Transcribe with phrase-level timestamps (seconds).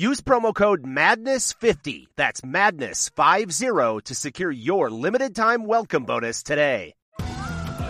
[0.00, 6.94] Use promo code MADNESS50, that's MADNESS50, to secure your limited time welcome bonus today.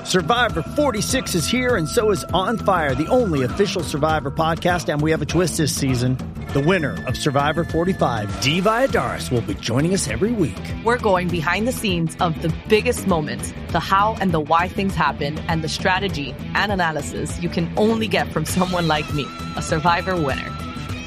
[0.03, 4.93] Survivor 46 is here, and so is On Fire, the only official Survivor podcast.
[4.93, 6.17] And we have a twist this season.
[6.53, 10.59] The winner of Survivor 45, Dee Valladares, will be joining us every week.
[10.85, 14.97] We're going behind the scenes of the biggest moments, the how and the why things
[14.97, 19.63] happen, and the strategy and analysis you can only get from someone like me, a
[19.63, 20.70] Survivor winner.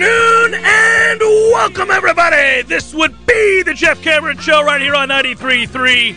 [0.00, 2.62] Afternoon and welcome, everybody.
[2.62, 6.16] This would be the Jeff Cameron Show right here on 93.3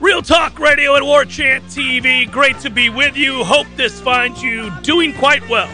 [0.00, 2.30] Real Talk Radio and War Chant TV.
[2.30, 3.44] Great to be with you.
[3.44, 5.68] Hope this finds you doing quite well.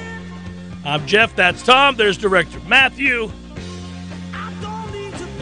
[0.84, 1.36] I'm Jeff.
[1.36, 1.94] That's Tom.
[1.94, 3.30] There's Director Matthew.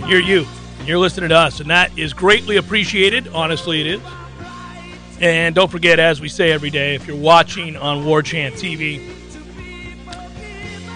[0.06, 0.46] You're you.
[0.84, 3.28] You're listening to us, and that is greatly appreciated.
[3.28, 4.00] Honestly, it is.
[5.20, 9.19] And don't forget, as we say every day, if you're watching on War Chant TV,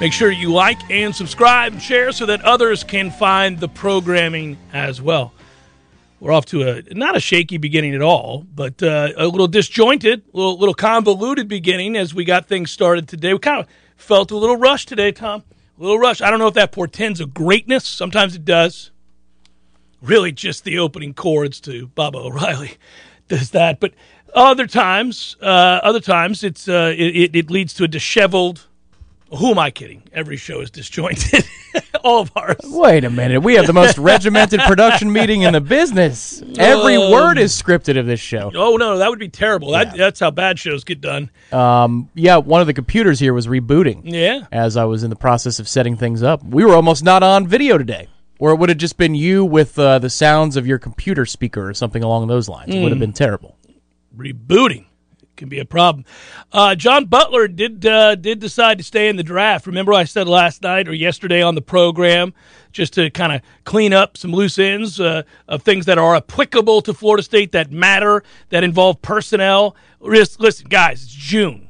[0.04, 4.58] Make sure you like and subscribe and share so that others can find the programming
[4.70, 5.32] as well.
[6.20, 10.20] We're off to a not a shaky beginning at all, but uh, a little disjointed,
[10.20, 13.32] a little, little convoluted beginning as we got things started today.
[13.32, 13.66] We kind of
[13.96, 15.42] felt a little rush today, Tom.
[15.78, 16.20] A little rush.
[16.20, 17.88] I don't know if that portends a greatness.
[17.88, 18.90] Sometimes it does.
[20.02, 22.76] Really, just the opening chords to Baba O'Riley
[23.28, 23.80] does that.
[23.80, 23.94] But
[24.34, 28.66] other times, uh, other times, it's uh, it, it leads to a disheveled
[29.36, 30.02] who am I kidding?
[30.12, 31.44] Every show is disjointed.
[32.04, 32.56] All of ours.
[32.64, 33.40] Wait a minute.
[33.40, 36.42] We have the most regimented production meeting in the business.
[36.58, 38.50] Every Um, word is scripted of this show.
[38.54, 39.70] Oh no, that would be terrible.
[39.72, 41.30] That, that's how bad shows get done.
[41.52, 44.46] Um, yeah, one of the computers here was rebooting Yeah.
[44.52, 46.44] as I was in the process of setting things up.
[46.44, 48.08] We were almost not on video today.
[48.40, 51.68] Or it would have just been you with uh, the sounds of your computer speaker
[51.68, 52.74] or something along those lines.
[52.74, 52.98] It would Hmm.
[52.98, 53.56] have been terrible.
[54.14, 54.86] Rebooting
[55.36, 56.04] can be a problem.
[56.52, 59.66] Uh, John Butler did uh, did decide to stay in the draft.
[59.66, 62.34] Remember, I said last night or yesterday on the program,
[62.72, 66.82] just to kind of clean up some loose ends uh, of things that are applicable
[66.82, 69.76] to Florida State that matter, that involve personnel.
[70.00, 71.68] Listen, guys, it's June.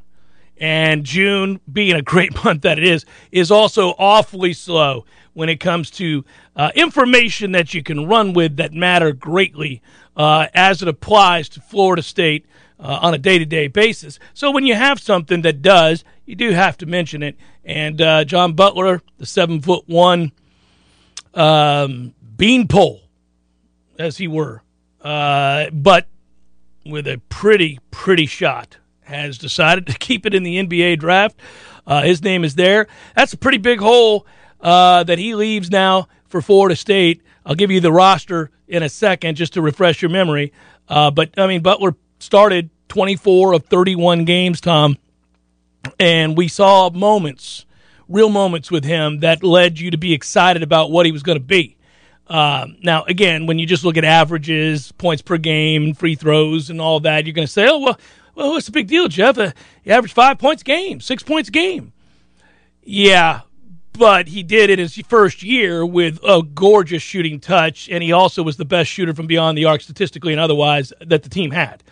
[0.58, 5.04] And June, being a great month that it is, is also awfully slow
[5.34, 6.24] when it comes to
[6.56, 9.82] uh, information that you can run with that matter greatly
[10.16, 12.46] uh, as it applies to Florida State
[12.78, 14.18] uh, on a day to day basis.
[14.32, 17.36] So when you have something that does, you do have to mention it.
[17.64, 20.32] And uh, John Butler, the seven foot one
[21.32, 23.00] um, beanpole,
[23.98, 24.62] as he were,
[25.00, 26.08] uh, but
[26.84, 31.38] with a pretty, pretty shot, has decided to keep it in the NBA draft.
[31.86, 32.86] Uh, his name is there.
[33.14, 34.26] That's a pretty big hole
[34.60, 37.22] uh, that he leaves now for Florida State.
[37.44, 40.52] I'll give you the roster in a second just to refresh your memory.
[40.88, 41.94] Uh, but, I mean, Butler
[42.24, 44.96] started 24 of 31 games, Tom,
[45.98, 47.66] and we saw moments,
[48.08, 51.38] real moments with him that led you to be excited about what he was going
[51.38, 51.76] to be.
[52.26, 56.80] Um, now, again, when you just look at averages, points per game, free throws, and
[56.80, 57.98] all that, you're going to say, "Oh, well,
[58.34, 59.36] well, what's the big deal, Jeff?
[59.36, 59.52] Uh,
[59.84, 61.92] you average five points a game, six points a game."
[62.82, 63.42] Yeah,
[63.92, 68.42] but he did it his first year with a gorgeous shooting touch, and he also
[68.42, 71.82] was the best shooter from beyond the arc statistically and otherwise that the team had.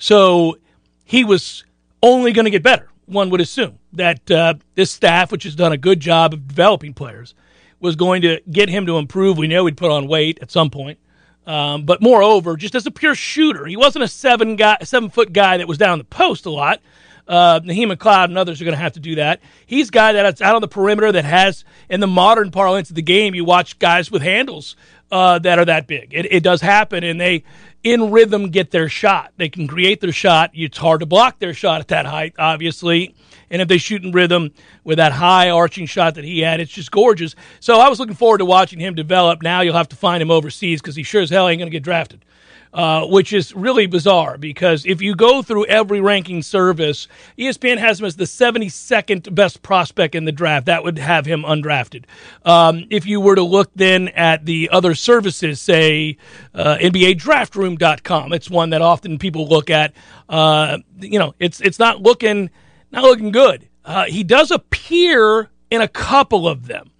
[0.00, 0.56] So
[1.04, 1.64] he was
[2.02, 2.88] only going to get better.
[3.06, 6.94] One would assume that uh, this staff, which has done a good job of developing
[6.94, 7.34] players,
[7.80, 9.36] was going to get him to improve.
[9.36, 10.98] We know he'd put on weight at some point.
[11.46, 15.32] Um, but moreover, just as a pure shooter, he wasn't a seven guy, seven foot
[15.32, 16.80] guy that was down the post a lot.
[17.28, 19.40] Uh, Naheem McLeod and others are going to have to do that.
[19.66, 22.96] He's a guy that's out on the perimeter that has, in the modern parlance of
[22.96, 24.76] the game, you watch guys with handles
[25.10, 26.12] uh, that are that big.
[26.12, 27.44] It, it does happen, and they,
[27.82, 29.32] in rhythm, get their shot.
[29.36, 30.50] They can create their shot.
[30.54, 33.14] It's hard to block their shot at that height, obviously.
[33.50, 34.52] And if they shoot in rhythm
[34.84, 37.34] with that high arching shot that he had, it's just gorgeous.
[37.58, 39.42] So I was looking forward to watching him develop.
[39.42, 41.74] Now you'll have to find him overseas because he sure as hell ain't going to
[41.74, 42.24] get drafted.
[42.72, 47.98] Uh, which is really bizarre because if you go through every ranking service, ESPN has
[47.98, 50.66] him as the 72nd best prospect in the draft.
[50.66, 52.04] That would have him undrafted.
[52.44, 56.16] Um, if you were to look then at the other services, say
[56.54, 59.92] uh, NBADraftRoom.com, it's one that often people look at.
[60.28, 62.50] Uh, you know, it's it's not looking
[62.92, 63.68] not looking good.
[63.84, 66.92] Uh, he does appear in a couple of them.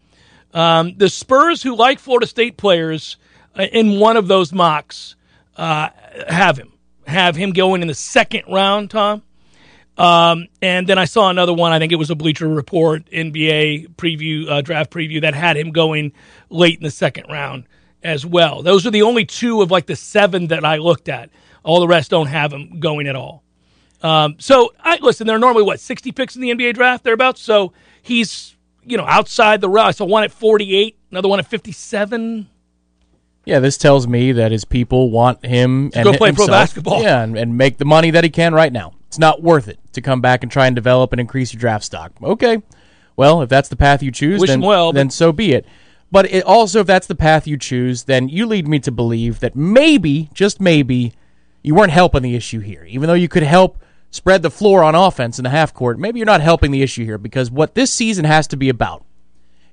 [0.53, 3.19] Um, the Spurs, who like Florida State players,
[3.57, 5.15] uh, in one of those mocks
[5.61, 5.91] uh,
[6.27, 6.73] have him,
[7.07, 9.23] have him going in the second round, Tom.
[9.99, 11.73] Um, and then I saw another one.
[11.73, 15.73] I think it was a Bleacher Report NBA preview, uh, draft preview that had him
[15.73, 16.13] going
[16.49, 17.65] late in the second round
[18.03, 18.63] as well.
[18.63, 21.29] Those are the only two of like the seven that I looked at.
[21.63, 23.43] All the rest don't have him going at all.
[24.03, 25.27] Um, so I listen.
[25.27, 27.43] There are normally what sixty picks in the NBA draft thereabouts.
[27.43, 29.97] So he's you know outside the rush.
[29.97, 32.49] So one at forty eight, another one at fifty seven.
[33.45, 37.03] Yeah, this tells me that his people want him and go play himself, pro basketball.
[37.03, 38.93] Yeah, and, and make the money that he can right now.
[39.09, 41.85] It's not worth it to come back and try and develop and increase your draft
[41.85, 42.13] stock.
[42.23, 42.63] Okay,
[43.17, 45.67] well, if that's the path you choose, Wish then well, then so be it.
[46.13, 49.41] But it also, if that's the path you choose, then you lead me to believe
[49.41, 51.13] that maybe, just maybe,
[51.63, 52.85] you weren't helping the issue here.
[52.89, 53.79] Even though you could help
[54.11, 57.05] spread the floor on offense in the half court, maybe you're not helping the issue
[57.05, 59.05] here because what this season has to be about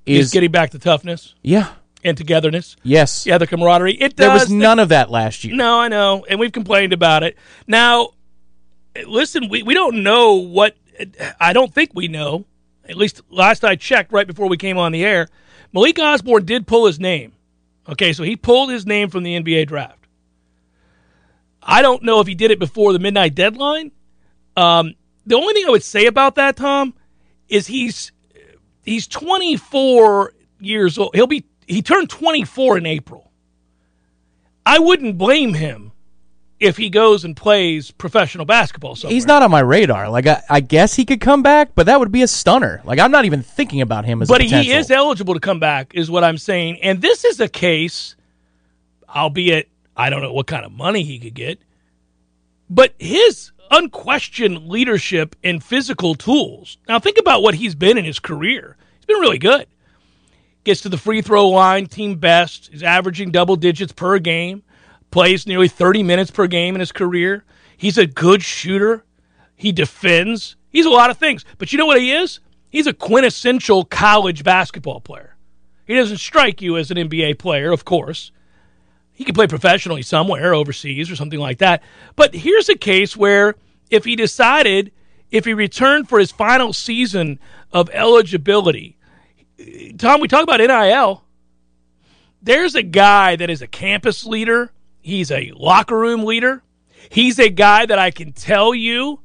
[0.06, 1.69] Is is getting back to toughness yeah,
[2.07, 2.75] and togetherness.
[2.83, 3.94] yes, Yeah, the camaraderie.
[3.94, 4.25] It does.
[4.25, 5.56] There was none of that last year.
[5.56, 7.38] No, I know, and we've complained about it.
[7.68, 8.12] Now,
[9.06, 10.75] listen, we, we don't know what.
[11.39, 12.45] I don't think we know.
[12.88, 15.27] At least last I checked, right before we came on the air,
[15.74, 17.33] Malik Osborne did pull his name.
[17.89, 20.07] Okay, so he pulled his name from the NBA draft.
[21.62, 23.92] I don't know if he did it before the midnight deadline.
[24.56, 24.95] Um,
[25.25, 26.94] the only thing I would say about that, Tom,
[27.50, 28.12] is he's
[28.83, 31.13] he's 24 years old.
[31.13, 33.31] He'll be he turned 24 in April.
[34.66, 35.92] I wouldn't blame him
[36.60, 39.14] if he goes and plays professional basketball somewhere.
[39.14, 40.10] He's not on my radar.
[40.10, 42.81] Like I, I guess he could come back, but that would be a stunner.
[42.84, 44.30] Like I'm not even thinking about him as.
[44.30, 46.80] A But he is eligible to come back, is what I'm saying.
[46.81, 48.16] And this is a case,
[49.14, 51.60] albeit I don't know what kind of money he could get,
[52.69, 56.78] but his unquestioned leadership and physical tools.
[56.88, 58.78] Now think about what he's been in his career.
[58.98, 59.68] He's been really good.
[60.68, 62.68] Gets to the free throw line, team best.
[62.74, 64.64] He's averaging double digits per game.
[65.12, 67.46] Plays nearly 30 minutes per game in his career.
[67.78, 69.06] He's a good shooter.
[69.56, 70.58] He defends.
[70.68, 71.46] He's a lot of things.
[71.58, 72.42] But you know what he is?
[72.69, 75.38] He's a quintessential college basketball player.
[75.86, 78.34] He doesn't strike you as an NBA player, of course.
[79.14, 81.81] He could play professionally somewhere overseas or something like that.
[82.18, 83.56] But here's a case where
[83.90, 84.92] if he decided,
[85.31, 87.40] if he returned for his final season
[87.72, 88.96] of eligibility,
[89.98, 91.24] Tom, we talk about NIL.
[92.42, 94.71] There's a guy that is a campus leader.
[95.01, 96.64] He's a locker room leader.
[97.09, 99.21] He's a guy that I can tell you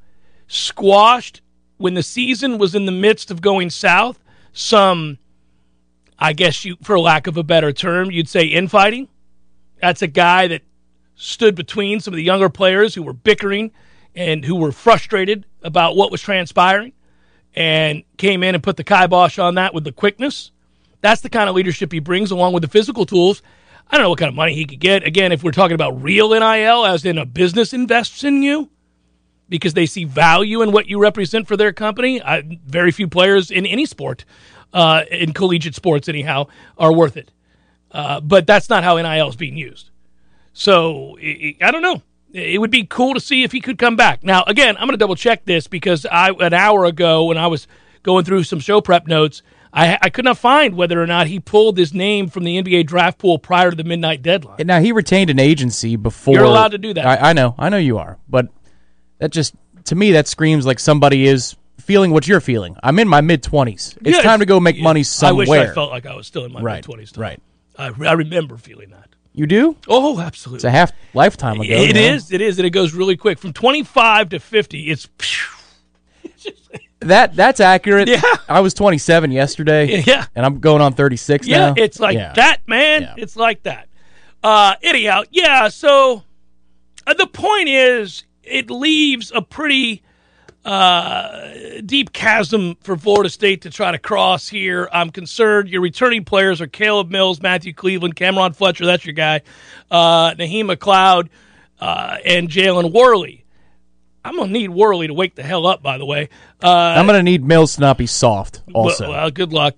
[0.46, 1.42] squashed
[1.76, 4.22] when the season was in the midst of going south
[4.52, 5.18] some
[6.18, 9.08] I guess you for lack of a better term, you'd say infighting.
[9.80, 10.62] That's a guy that
[11.16, 13.72] stood between some of the younger players who were bickering
[14.14, 16.92] and who were frustrated about what was transpiring
[17.54, 20.50] and came in and put the kibosh on that with the quickness.
[21.00, 23.42] That's the kind of leadership he brings along with the physical tools.
[23.90, 25.06] I don't know what kind of money he could get.
[25.06, 28.70] Again, if we're talking about real NIL, as in a business invests in you
[29.48, 33.50] because they see value in what you represent for their company, I, very few players
[33.50, 34.24] in any sport,
[34.72, 36.46] uh, in collegiate sports anyhow,
[36.78, 37.32] are worth it.
[37.90, 39.90] Uh, but that's not how NIL is being used.
[40.54, 42.02] So i I don't know.
[42.32, 44.24] It would be cool to see if he could come back.
[44.24, 47.46] Now, again, I'm going to double check this because I an hour ago when I
[47.46, 47.66] was
[48.02, 51.40] going through some show prep notes, I, I could not find whether or not he
[51.40, 54.66] pulled his name from the NBA draft pool prior to the midnight deadline.
[54.66, 56.34] Now he retained an agency before.
[56.34, 57.06] You're allowed to do that.
[57.06, 58.48] I, I know, I know you are, but
[59.18, 62.76] that just to me that screams like somebody is feeling what you're feeling.
[62.82, 63.96] I'm in my mid twenties.
[64.04, 64.84] It's Yeah, time to go make yeah.
[64.84, 65.46] money somewhere.
[65.46, 67.12] I wish I felt like I was still in my Right, mid twenties.
[67.16, 67.40] right.
[67.78, 69.08] I, I remember feeling that.
[69.34, 69.76] You do?
[69.88, 70.58] Oh, absolutely.
[70.58, 71.72] It's a half lifetime ago.
[71.74, 72.00] It you know?
[72.00, 72.30] is.
[72.32, 73.38] It is, and it goes really quick.
[73.38, 75.08] From 25 to 50, it's.
[76.22, 76.46] it's
[77.00, 78.08] That that's accurate.
[78.08, 78.20] Yeah.
[78.48, 80.02] I was 27 yesterday.
[80.06, 80.26] Yeah.
[80.36, 81.74] and I'm going on 36 Yeah, now.
[81.76, 82.32] it's like Yeah.
[82.34, 83.02] that, man.
[83.02, 83.14] Yeah.
[83.18, 83.88] It's like that.
[84.42, 85.68] Uh, anyhow, yeah.
[85.68, 86.22] So
[87.06, 90.02] uh, the point is, it leaves a pretty
[90.64, 94.88] uh, deep chasm for Florida State to try to cross here.
[94.92, 95.68] I'm concerned.
[95.68, 98.86] Your returning players are Caleb Mills, Matthew Cleveland, Cam'Ron Fletcher.
[98.86, 99.42] That's your guy.
[99.90, 101.28] Uh, Naheem McLeod
[101.80, 103.44] uh, and Jalen Warley.
[104.24, 105.82] I'm gonna need Warley to wake the hell up.
[105.82, 106.28] By the way,
[106.62, 108.62] uh, I'm going to need Mills to not be soft.
[108.72, 109.74] Also, well, well, good luck.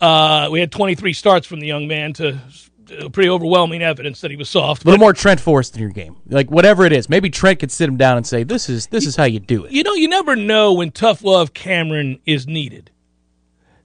[0.00, 2.38] Uh, we had 23 starts from the young man to
[3.12, 4.84] pretty overwhelming evidence that he was soft.
[4.84, 6.16] a little But, more Trent Forrest in your game.
[6.28, 9.06] Like whatever it is, maybe Trent could sit him down and say, "This is this
[9.06, 12.46] is how you do it." you know, you never know when tough love Cameron is
[12.46, 12.90] needed.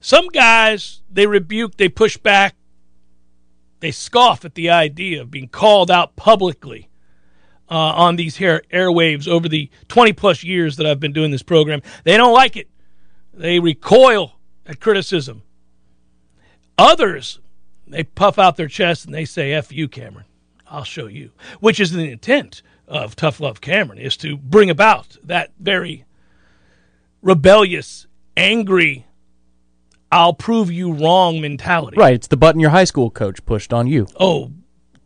[0.00, 2.54] Some guys they rebuke, they push back,
[3.80, 6.88] they scoff at the idea of being called out publicly
[7.70, 11.42] uh, on these hair, airwaves over the 20 plus years that I've been doing this
[11.42, 11.82] program.
[12.04, 12.68] They don't like it.
[13.34, 14.32] They recoil
[14.66, 15.42] at criticism.
[16.78, 17.40] Others,
[17.92, 20.26] they puff out their chest and they say, F you, Cameron.
[20.66, 21.32] I'll show you.
[21.60, 26.04] Which is the intent of Tough Love Cameron, is to bring about that very
[27.22, 28.06] rebellious,
[28.36, 29.06] angry,
[30.10, 31.96] I'll prove you wrong mentality.
[31.96, 34.06] Right, it's the button your high school coach pushed on you.
[34.20, 34.52] Oh,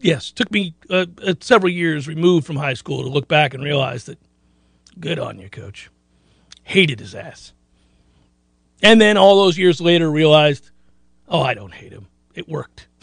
[0.01, 0.33] yes.
[0.33, 4.05] Took me uh, uh, several years removed from high school to look back and realize
[4.05, 4.19] that
[4.99, 5.91] good on you, coach.
[6.65, 7.53] Hated his ass.
[8.83, 10.71] And then all those years later realized,
[11.29, 12.09] oh, I don't hate him.
[12.37, 12.87] It worked.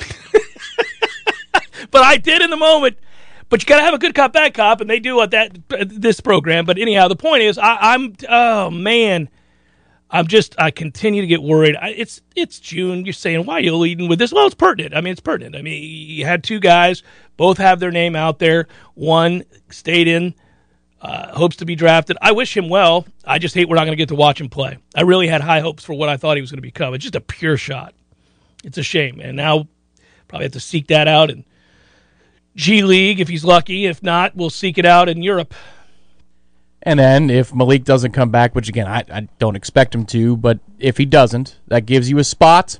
[1.92, 2.98] but I did in the moment.
[3.50, 5.58] But you got to have a good cop, bad cop, and they do at that
[5.88, 6.66] this program.
[6.66, 9.30] But anyhow, the point is, I, I'm oh man,
[10.10, 11.76] I'm just I continue to get worried.
[11.76, 13.06] I, it's it's June.
[13.06, 14.34] You're saying why are you leading with this?
[14.34, 14.96] Well, it's pertinent.
[14.96, 15.56] I mean, it's pertinent.
[15.56, 17.04] I mean, you had two guys,
[17.38, 18.68] both have their name out there.
[18.96, 20.34] One stayed in,
[21.02, 22.18] uh, hopes to be drafted.
[22.22, 23.06] I wish him well.
[23.26, 24.78] I just hate we're not to get to watch him play.
[24.96, 26.94] I really had high hopes for what I thought he was to become.
[26.94, 27.94] It's just a pure shot.
[28.64, 29.68] It's a shame, and now
[30.28, 31.46] probably have to seek that out in
[32.56, 33.86] G League if he's lucky.
[33.86, 35.54] If not, we'll seek it out in Europe.
[36.82, 40.36] And then if Malik doesn't come back, which again I, I don't expect him to,
[40.36, 42.80] but if he doesn't, that gives you a spot.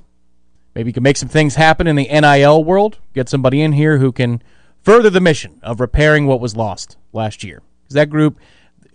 [0.74, 2.98] Maybe you can make some things happen in the NIL world.
[3.14, 4.42] Get somebody in here who can
[4.82, 7.62] further the mission of repairing what was lost last year.
[7.82, 8.38] Because that group,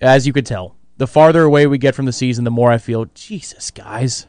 [0.02, 2.78] as you could tell, the farther away we get from the season, the more I
[2.78, 4.28] feel, Jesus, guys,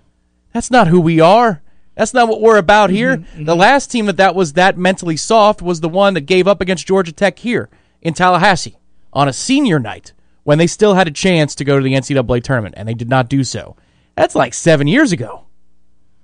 [0.52, 1.62] that's not who we are.
[1.94, 2.97] That's not what we're about mm-hmm.
[2.97, 3.16] here.
[3.16, 3.61] The mm-hmm.
[3.61, 6.87] last team that that was that mentally soft was the one that gave up against
[6.87, 7.68] Georgia Tech here
[8.00, 8.78] in Tallahassee
[9.12, 10.12] on a senior night
[10.44, 13.09] when they still had a chance to go to the NCAA tournament and they did
[13.09, 13.76] not do so.
[14.16, 15.47] That's like seven years ago.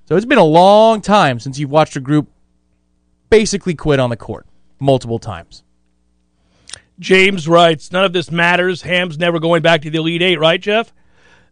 [0.07, 2.31] So it's been a long time since you've watched a group
[3.29, 4.47] basically quit on the court
[4.79, 5.65] multiple times.
[6.99, 8.83] James writes, none of this matters.
[8.83, 10.95] Ham's never going back to the Elite Eight, right, Jeff?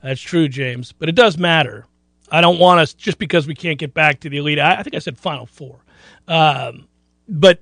[0.02, 0.92] That's true, James.
[0.92, 1.86] But it does matter.
[2.30, 4.58] I don't want us just because we can't get back to the Elite.
[4.58, 5.84] I, I think I said Final Four.
[6.26, 6.88] Um,
[7.28, 7.60] but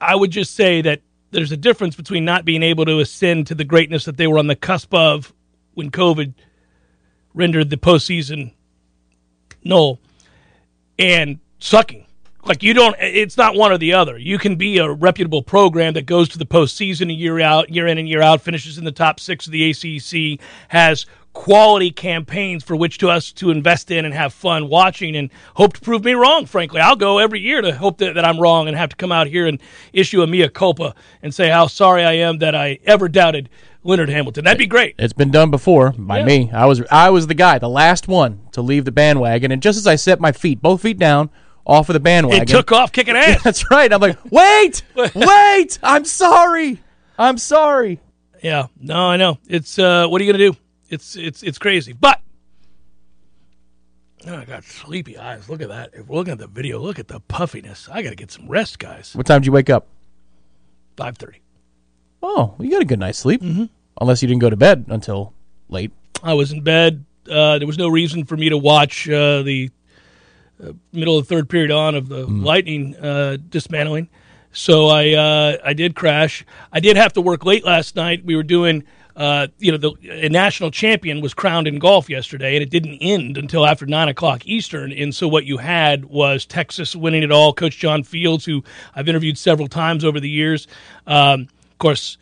[0.00, 3.54] I would just say that there's a difference between not being able to ascend to
[3.54, 5.32] the greatness that they were on the cusp of
[5.74, 6.34] when COVID
[7.34, 8.52] rendered the postseason
[9.64, 10.00] null
[10.98, 12.06] and sucking.
[12.44, 14.16] Like you don't, it's not one or the other.
[14.16, 17.88] You can be a reputable program that goes to the postseason a year out, year
[17.88, 21.06] in and year out, finishes in the top six of the ACC, has
[21.36, 25.74] quality campaigns for which to us to invest in and have fun watching, and hope
[25.74, 26.46] to prove me wrong.
[26.46, 29.12] Frankly, I'll go every year to hope that, that I'm wrong and have to come
[29.12, 29.60] out here and
[29.92, 33.50] issue a mea culpa and say how sorry I am that I ever doubted
[33.84, 34.44] Leonard Hamilton.
[34.44, 34.94] That'd be great.
[34.98, 36.24] It's been done before by Yeah.
[36.24, 36.50] me.
[36.52, 39.76] I was I was the guy, the last one to leave the bandwagon, and just
[39.76, 41.28] as I set my feet, both feet down,
[41.66, 43.42] off of the bandwagon, It took off kicking ass.
[43.42, 43.92] That's right.
[43.92, 44.82] I'm like, wait,
[45.14, 45.78] wait.
[45.82, 46.80] I'm sorry.
[47.18, 48.00] I'm sorry.
[48.42, 49.38] Yeah, no, I know.
[49.48, 50.56] It's uh, what are you gonna do?
[50.88, 51.92] It's it's it's crazy.
[51.92, 52.20] But
[54.26, 55.48] oh, I got sleepy eyes.
[55.48, 55.90] Look at that.
[55.94, 57.88] If we're looking at the video, look at the puffiness.
[57.90, 59.14] I got to get some rest, guys.
[59.14, 59.88] What time did you wake up?
[60.96, 61.40] Five thirty.
[62.22, 63.42] Oh, you got a good night's sleep.
[63.42, 63.64] Mm-hmm.
[64.00, 65.32] Unless you didn't go to bed until
[65.68, 65.92] late.
[66.22, 67.04] I was in bed.
[67.28, 69.70] Uh, there was no reason for me to watch uh, the
[70.62, 74.08] uh, middle of the third period on of the Lightning uh, dismantling.
[74.52, 76.44] So I uh, I did crash.
[76.72, 78.24] I did have to work late last night.
[78.24, 78.84] We were doing.
[79.16, 82.98] Uh, you know, the a national champion was crowned in golf yesterday, and it didn't
[83.00, 84.92] end until after nine o'clock Eastern.
[84.92, 87.54] And so, what you had was Texas winning it all.
[87.54, 88.62] Coach John Fields, who
[88.94, 90.68] I've interviewed several times over the years,
[91.06, 92.18] um, of course,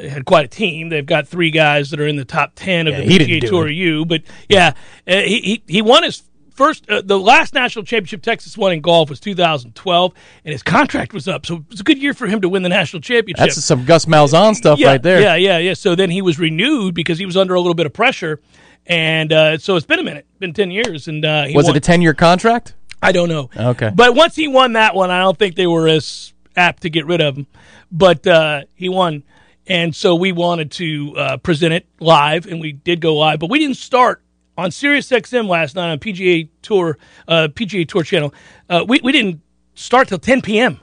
[0.00, 0.88] had quite a team.
[0.88, 3.46] They've got three guys that are in the top ten of Yeah, the he PGA
[3.46, 3.74] Tour it.
[3.74, 4.06] U.
[4.06, 4.72] But yeah,
[5.06, 6.22] uh, he, he he won his
[6.56, 11.12] first, uh, the last national championship Texas won in golf was 2012, and his contract
[11.12, 11.46] was up.
[11.46, 13.46] So it was a good year for him to win the national championship.
[13.46, 15.20] That's some Gus Malzahn stuff yeah, right there.
[15.20, 15.74] Yeah, yeah, yeah.
[15.74, 18.40] So then he was renewed because he was under a little bit of pressure,
[18.86, 21.74] and uh, so it's been a minute, been 10 years, and uh, he Was won.
[21.74, 22.74] it a 10 year contract?
[23.02, 23.50] I don't know.
[23.56, 23.90] Okay.
[23.94, 27.06] But once he won that one, I don't think they were as apt to get
[27.06, 27.46] rid of him.
[27.92, 29.22] But uh, he won.
[29.66, 33.40] And so we wanted to uh, present it live, and we did go live.
[33.40, 34.22] But we didn't start
[34.56, 36.98] on Sirius XM last night on PGA Tour,
[37.28, 38.32] uh, PGA Tour channel.
[38.68, 39.40] Uh, we, we didn't
[39.74, 40.80] start till 10 p.m.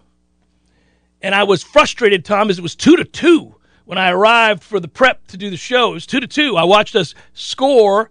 [1.21, 4.79] And I was frustrated, Tom, as it was 2 to 2 when I arrived for
[4.79, 5.91] the prep to do the show.
[5.91, 6.57] It was 2 to 2.
[6.57, 8.09] I watched us score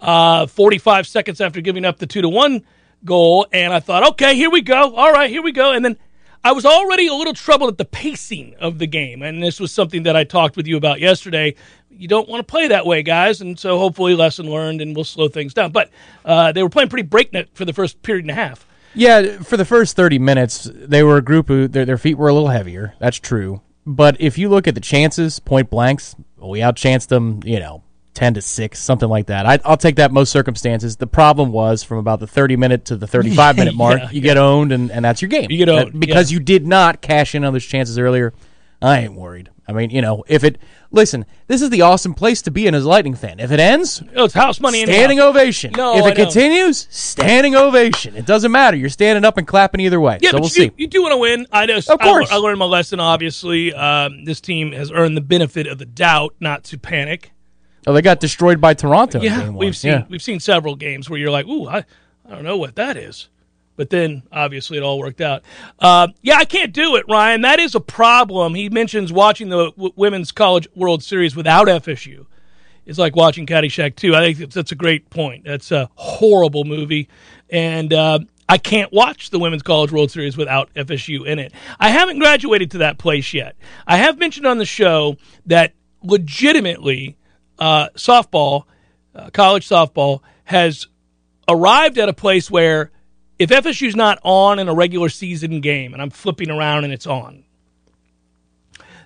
[0.00, 2.64] uh, 45 seconds after giving up the 2 to 1
[3.04, 4.94] goal, and I thought, okay, here we go.
[4.94, 5.72] All right, here we go.
[5.72, 5.96] And then
[6.42, 9.72] I was already a little troubled at the pacing of the game, and this was
[9.72, 11.54] something that I talked with you about yesterday.
[11.96, 15.04] You don't want to play that way, guys, and so hopefully, lesson learned, and we'll
[15.04, 15.72] slow things down.
[15.72, 15.90] But
[16.24, 18.66] uh, they were playing pretty breakneck for the first period and a half.
[18.94, 22.28] Yeah, for the first 30 minutes, they were a group who their, their feet were
[22.28, 22.94] a little heavier.
[23.00, 23.60] That's true.
[23.86, 27.82] But if you look at the chances, point blanks, we outchanced them, you know,
[28.14, 29.46] 10 to 6, something like that.
[29.46, 30.96] I, I'll take that most circumstances.
[30.96, 34.20] The problem was from about the 30 minute to the 35 minute mark, Yeah, you
[34.20, 35.50] get owned, and, and that's your game.
[35.50, 36.36] You get That- owned, because yeah.
[36.36, 38.32] you did not cash in on those chances earlier.
[38.80, 39.50] I ain't worried.
[39.66, 40.58] I mean, you know, if it.
[40.94, 43.40] Listen, this is the awesome place to be in as a Lightning fan.
[43.40, 44.80] If it ends, Oh, it's house money.
[44.82, 44.94] anyhow.
[44.96, 45.72] standing ovation.
[45.76, 46.24] No, if I it know.
[46.24, 48.14] continues, standing ovation.
[48.16, 48.76] It doesn't matter.
[48.76, 50.18] You're standing up and clapping either way.
[50.22, 50.68] Yeah, so but we'll you, see.
[50.68, 51.46] Do, you do want to win.
[51.50, 52.30] I just, Of course.
[52.30, 53.00] I, I learned my lesson.
[53.00, 57.32] Obviously, um, this team has earned the benefit of the doubt not to panic.
[57.86, 59.20] Oh, they got destroyed by Toronto.
[59.20, 60.04] Yeah, we've seen Yeah.
[60.08, 61.78] we've seen several games where you're like, ooh, I,
[62.24, 63.28] I don't know what that is.
[63.76, 65.42] But then obviously it all worked out.
[65.78, 67.40] Uh, yeah, I can't do it, Ryan.
[67.40, 68.54] That is a problem.
[68.54, 72.26] He mentions watching the w- Women's College World Series without FSU.
[72.86, 74.14] It's like watching Caddyshack 2.
[74.14, 75.44] I think that's, a great point.
[75.44, 77.08] That's a horrible movie.
[77.50, 81.52] And uh, I can't watch the Women's College World Series without FSU in it.
[81.80, 83.56] I haven't graduated to that place yet.
[83.86, 85.16] I have mentioned on the show
[85.46, 87.16] that legitimately
[87.58, 88.64] uh, softball,
[89.14, 90.86] uh, college softball, has
[91.48, 92.90] arrived at a place where
[93.44, 97.06] if FSU's not on in a regular season game and I'm flipping around and it's
[97.06, 97.44] on,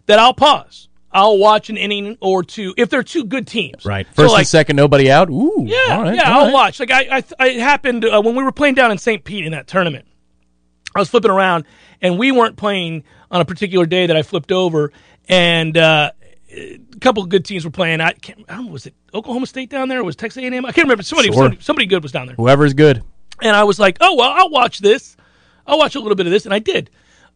[0.06, 0.88] that I'll pause.
[1.10, 3.84] I'll watch an inning or two if they're two good teams.
[3.84, 4.06] Right.
[4.08, 5.30] So, First like, and second, nobody out.
[5.30, 5.64] Ooh.
[5.66, 6.52] yeah, all right, yeah, I'll right.
[6.52, 6.80] watch.
[6.80, 9.24] Like I, I, I happened uh, when we were playing down in St.
[9.24, 10.04] Pete in that tournament.
[10.94, 11.64] I was flipping around,
[12.02, 14.92] and we weren't playing on a particular day that I flipped over,
[15.28, 16.12] and uh,
[16.50, 18.00] a couple of good teams were playing.
[18.00, 18.44] I can't.
[18.48, 18.72] I don't know.
[18.72, 20.00] Was it Oklahoma State down there?
[20.00, 20.64] Or was Texas A&M?
[20.64, 21.02] I can't remember.
[21.02, 21.36] Somebody, Sure.
[21.44, 22.36] somebody, somebody good was down there.
[22.36, 23.02] Whoever's good.
[23.42, 25.16] And I was like, oh, well, I'll watch this.
[25.66, 26.44] I'll watch a little bit of this.
[26.44, 26.90] And I did.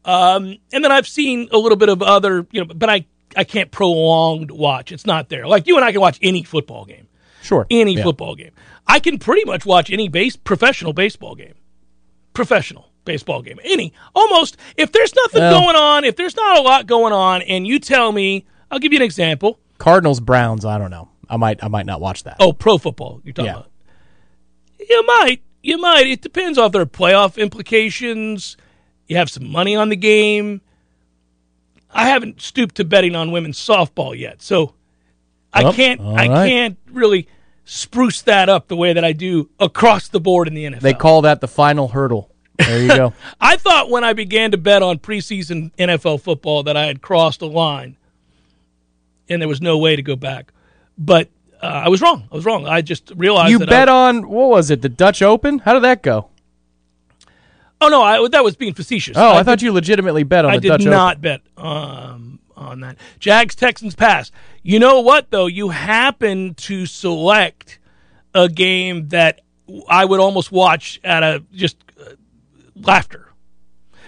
[0.05, 3.45] Um, and then I've seen a little bit of other, you know, but I, I
[3.45, 4.91] can't prolonged watch.
[4.93, 5.47] It's not there.
[5.47, 7.07] Like you and I can watch any football game,
[7.43, 7.67] Sure.
[7.71, 8.03] any Yeah.
[8.03, 8.51] football game.
[8.87, 11.55] I can pretty much watch any base professional baseball game,
[12.35, 14.57] professional baseball game, any almost.
[14.77, 17.79] If there's nothing Well- going on, if there's not a lot going on, and you
[17.79, 19.61] tell me, I'll give you an example.
[19.79, 20.65] Cardinals, Browns.
[20.65, 21.09] I don't know.
[21.29, 21.63] I might.
[21.63, 22.37] I might not watch that.
[22.41, 23.21] Oh, pro football.
[23.25, 23.53] You're talking Yeah.
[23.53, 23.71] about.
[24.89, 25.43] You might.
[25.63, 26.07] You might.
[26.07, 28.57] It depends on if there are playoff implications.
[29.07, 30.61] You have some money on the game.
[31.95, 34.75] I haven't stooped to betting on women's softball yet, so
[35.53, 36.01] I Oh, can't.
[36.01, 36.49] I right.
[36.49, 37.29] can't really
[37.65, 40.81] spruce that up the way that I do across the board in the NFL.
[40.81, 42.31] They call that the final hurdle.
[42.59, 43.13] There you go.
[43.41, 47.43] I thought when I began to bet on preseason NFL football that I had crossed
[47.43, 47.97] a line,
[49.29, 50.53] and there was no way to go back.
[50.97, 51.29] But
[51.63, 52.29] uh, I was wrong.
[52.31, 52.67] I was wrong.
[52.67, 54.83] I just realized you bet I, on what was it?
[54.83, 55.61] The Dutch Open?
[55.61, 56.29] How did that go?
[57.81, 59.17] Oh no, I, that was being facetious.
[59.17, 62.81] Oh, I, did- thought you legitimately bet on I the did not bet um, on
[62.81, 62.97] that.
[63.19, 64.31] Jags Texans pass.
[64.63, 65.47] You know what though?
[65.47, 67.79] You happen to select
[68.35, 69.41] a game that
[69.89, 72.11] I would almost watch at a just uh,
[72.77, 73.29] laughter.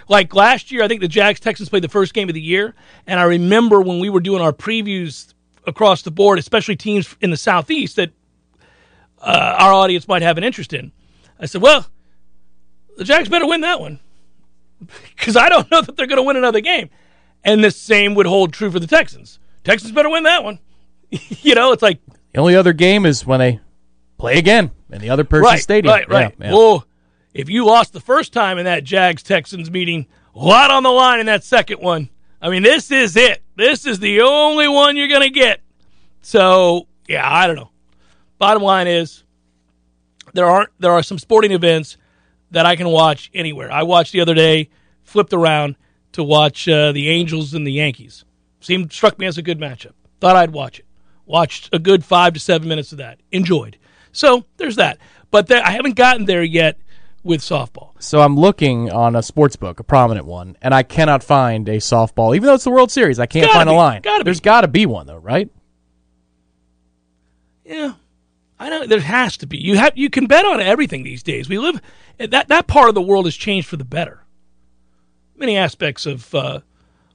[0.09, 2.75] Like last year, I think the Jags Texans played the first game of the year,
[3.07, 5.34] and I remember when we were doing our previews
[5.67, 8.11] across the board, especially teams in the southeast that
[9.21, 10.93] uh, our audience might have an interest in.
[11.39, 11.87] I said, "Well,
[12.97, 14.01] the Jags better win that one."
[15.17, 16.91] because I don't know that they're going to win another game.
[17.45, 19.39] And the same would hold true for the Texans.
[19.65, 20.59] Texans better win that one.
[21.11, 22.01] you know, it's like
[22.33, 23.61] The only other game is when they
[24.19, 25.93] play again in the other person's right, stadium.
[25.93, 26.35] right, right.
[26.39, 26.53] Yeah, yeah.
[26.55, 26.87] Well,
[27.33, 30.91] if you lost the first time in that Jags Texans meeting, a lot on the
[30.91, 32.09] line in that second one.
[32.45, 33.43] I mean, this is it.
[33.57, 35.61] This is the only one you're going to get.
[36.21, 37.71] So, yeah, I don't know.
[38.37, 39.25] Bottom line is
[40.35, 41.97] there aren't there are some sporting events
[42.51, 43.73] that I can watch anywhere.
[43.73, 44.69] I watched the other day,
[45.05, 45.77] flipped around
[46.13, 48.27] to watch uh, the Angels and the Yankees.
[48.61, 49.93] Seemed struck me as a good matchup.
[50.21, 50.85] Thought I'd watch it.
[51.25, 53.21] Watched a good five to seven minutes of that.
[53.33, 53.79] Enjoyed.
[54.13, 54.99] So there's that.
[55.31, 56.79] but I haven't gotten there yet
[57.25, 57.91] with softball.
[57.99, 61.79] So I'm looking on a sports book, a prominent one, and I cannot find a
[61.79, 62.37] softball.
[62.37, 64.03] Even though it's the World Series, I can't Gotta find a line.
[64.03, 64.25] Gotta.
[64.25, 65.51] There's got to be one though, right?
[67.65, 67.95] Yeah,
[68.59, 69.59] I know there has to be.
[69.59, 71.49] You have you can bet on everything these days.
[71.49, 71.81] We live
[72.19, 74.23] that that part of the world has changed for the better.
[75.37, 76.61] Many aspects of uh,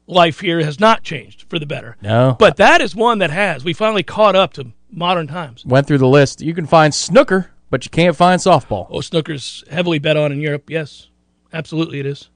[0.08, 1.96] life here has not changed for the better.
[2.02, 2.36] No.
[2.38, 3.64] but that is one that has.
[3.64, 5.66] We finally caught up to modern times.
[5.66, 6.42] Went through the list.
[6.42, 8.88] You can find snooker, but you can't find softball.
[8.90, 10.70] Oh, snooker's heavily bet on in Europe.
[10.70, 11.10] Yes,
[11.54, 12.30] absolutely it is.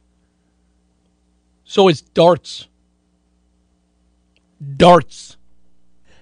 [1.64, 2.68] So is darts.
[4.78, 5.38] Darts.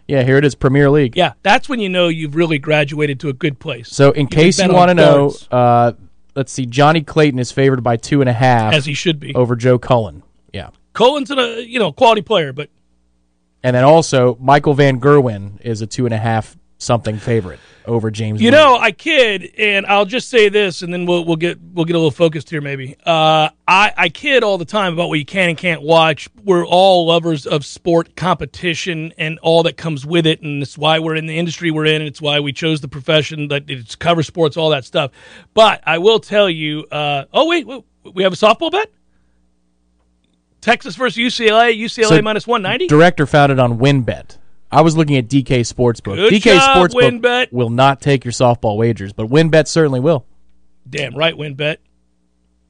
[0.08, 1.16] Yeah, here it is, Premier League.
[1.16, 3.90] Yeah, that's when you know you've really graduated to a good place.
[3.90, 5.94] So in You case you want to know, uh,
[6.36, 9.34] let's see, Johnny Clayton is favored by two and a half as he should be.
[9.36, 10.24] over Joe Cullen.
[10.52, 10.72] Yeah.
[10.94, 12.70] Cullen's a you know quality player, but
[13.64, 18.12] And then also Michael Van Gerwen is a two and a half something favorite over
[18.12, 18.42] James.
[18.42, 21.86] You know, I kid, and I'll just say this, and then we'll we'll get we'll
[21.86, 22.96] get a little focused here, maybe.
[23.06, 26.30] Uh, I I kid all the time about what you can and can't watch.
[26.44, 31.00] We're all lovers of sport competition and all that comes with it, and it's why
[31.00, 31.96] we're in the industry we're in.
[32.02, 35.12] And it's why we chose the profession that it's cover sports, all that stuff.
[35.54, 36.86] But I will tell you.
[36.92, 38.92] Uh, oh wait, wait, we have a softball bet.
[40.62, 41.76] Texas versus UCLA.
[41.76, 42.88] UCLA So, minus one ninety.
[42.88, 44.38] director found it on WynnBET.
[44.72, 46.16] I was looking at DK Sportsbook.
[46.16, 47.52] Good DK job, Sportsbook WynnBET.
[47.52, 50.26] will not take your softball wagers, but WynnBET certainly will.
[50.90, 51.80] Damn right, win bet.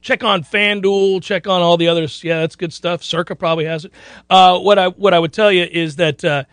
[0.00, 1.22] Check on FanDuel.
[1.22, 2.24] Check on all the others.
[2.24, 3.04] Yeah, that's good stuff.
[3.04, 3.92] Circa probably has it.
[4.28, 6.44] Uh, what I what I would tell you is that uh,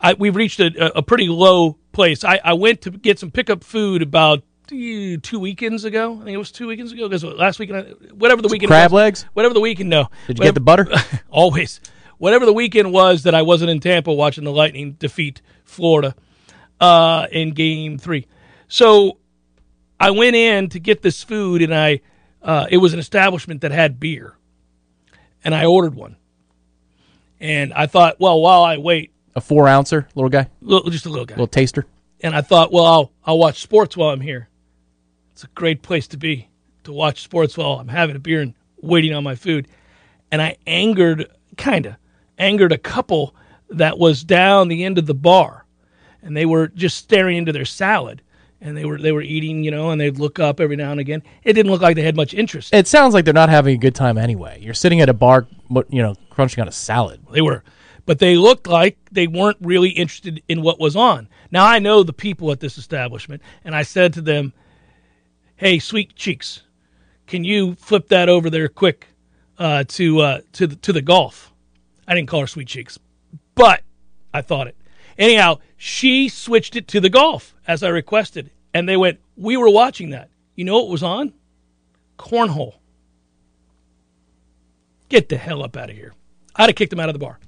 [0.00, 2.24] I, we've reached a, a pretty low place.
[2.24, 6.14] I, I went to get some pickup food about eh, two weekends ago.
[6.14, 8.96] I think it was two weekends ago because last weekend, whatever the weekend, crab was,
[8.96, 9.26] legs?
[9.32, 9.90] whatever the weekend.
[9.90, 10.88] No, Did you get the butter?
[11.30, 11.80] always.
[12.18, 16.14] Whatever the weekend was that I wasn't in Tampa watching the Lightning defeat Florida
[16.80, 18.26] uh, in Game Three.
[18.68, 19.18] So
[20.00, 22.00] I went in to get this food, and I
[22.42, 24.34] uh, it was an establishment that had beer,
[25.44, 26.16] and I ordered one.
[27.40, 31.08] And I thought, well, while I wait, A four ouncer, little guy, little, just a
[31.08, 31.86] little guy, little taster.
[32.20, 34.48] and I thought, well, I'll I'll watch sports while I'm here.
[35.32, 36.48] It's a great place to be
[36.82, 39.68] to watch sports while I'm having a beer and waiting on my food.
[40.32, 41.26] And I angered,
[41.56, 41.94] kind of
[42.38, 43.34] angered a couple
[43.70, 45.66] that was down the end of the bar,
[46.22, 48.22] and they were just staring into their salad,
[48.60, 51.00] and they were they were eating, you know, and they'd look up every now and
[51.00, 51.22] again.
[51.44, 52.74] It didn't look like they had much interest.
[52.74, 54.58] It sounds like they're not having a good time anyway.
[54.60, 55.46] You're sitting at a bar,
[55.90, 57.20] you know, crunching on a salad.
[57.32, 57.62] They were,
[58.06, 61.28] but they looked like they weren't really interested in what was on.
[61.50, 64.52] Now I know the people at this establishment, and I said to them,
[65.56, 66.62] "Hey, sweet cheeks,
[67.26, 69.08] can you flip that over there quick
[69.58, 71.52] uh, to uh, to the, to the golf?"
[72.08, 72.98] I didn't call her sweet cheeks,
[73.54, 73.82] but
[74.34, 74.76] I thought it.
[75.18, 79.20] Anyhow, she switched it to the golf as I requested, and they went.
[79.36, 80.30] We were watching that.
[80.56, 81.34] You know what was on?
[82.18, 82.74] Cornhole.
[85.08, 86.14] Get the hell up out of here.
[86.56, 87.38] I'd have kicked them out of the bar.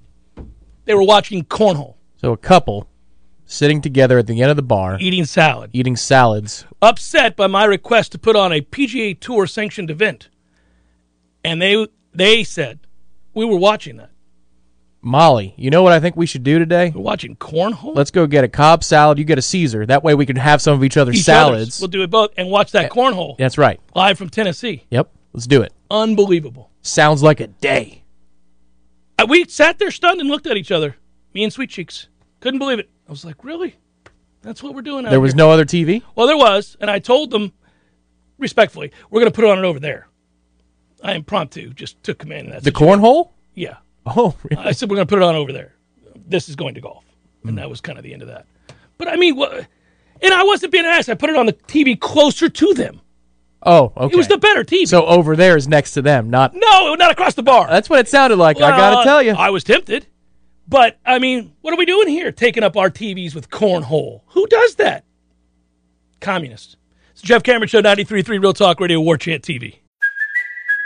[0.85, 2.89] They were watching cornhole, So a couple
[3.45, 6.65] sitting together at the end of the bar, eating salad, eating salads.
[6.81, 10.29] upset by my request to put on a PGA Tour sanctioned event.
[11.45, 12.81] And they they said
[13.35, 14.10] we were watching that.
[15.03, 16.91] Molly, you know what I think we should do today?
[16.95, 17.97] We're watching cornhole.
[17.97, 19.19] Let's go get a Cobb salad.
[19.19, 19.87] You get a Caesar.
[19.87, 21.55] That way we can have some of each other's Each salads.
[21.55, 21.81] other's.
[21.81, 23.81] We'll do it both and watch that cornhole That's right.
[23.95, 24.85] live from Tennessee.
[24.91, 25.11] Yep.
[25.33, 25.73] Let's do it.
[25.91, 26.71] Unbelievable.
[26.83, 28.03] Sounds like a day.
[29.19, 30.97] Uh, We sat there stunned and looked at each other.
[31.33, 32.09] Me and Sweet Cheeks
[32.41, 32.91] couldn't believe it.
[33.09, 33.77] I was like, really?
[34.43, 35.07] That's what we're doing.
[35.07, 36.03] out There was here?" no other TV.
[36.15, 37.53] Well, there was, and I told them
[38.39, 40.09] respectfully, we're going to put it on it over there.
[41.03, 42.63] I impromptu just took command of that.
[42.65, 43.01] The situation.
[43.01, 43.31] cornhole?
[43.55, 43.77] Yeah.
[44.17, 44.65] Oh, really?
[44.65, 45.75] I said we're going to put it on over there.
[46.27, 47.05] This is going to golf,
[47.45, 48.47] and that was kind of the end of that.
[48.99, 49.53] But I mean, what?
[50.23, 51.09] And I wasn't being asked.
[51.09, 53.01] I put it on the TV closer to them.
[53.63, 54.13] oh, okay.
[54.13, 54.87] It was the better TV.
[54.89, 56.55] so over there is next to them, not.
[56.55, 57.69] no, not across the bar.
[57.69, 58.57] That's what it sounded like.
[58.57, 59.33] I gotta tell you.
[59.33, 60.07] I was tempted,
[60.67, 62.33] but I mean, what are we doing here?
[62.33, 64.23] Taking up our TVs with cornhole?
[64.29, 65.05] Who does that?
[66.21, 66.77] Communist.
[67.13, 69.80] It's Jeff Cameron Show, 93.3 Real Talk Radio, War Chant TV.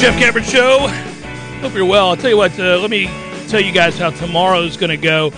[0.00, 0.86] Jeff Cameron Show,
[1.66, 2.10] Hope you're well.
[2.10, 3.06] I'll tell you what, uh, let me
[3.48, 5.32] tell you guys how tomorrow's going to go.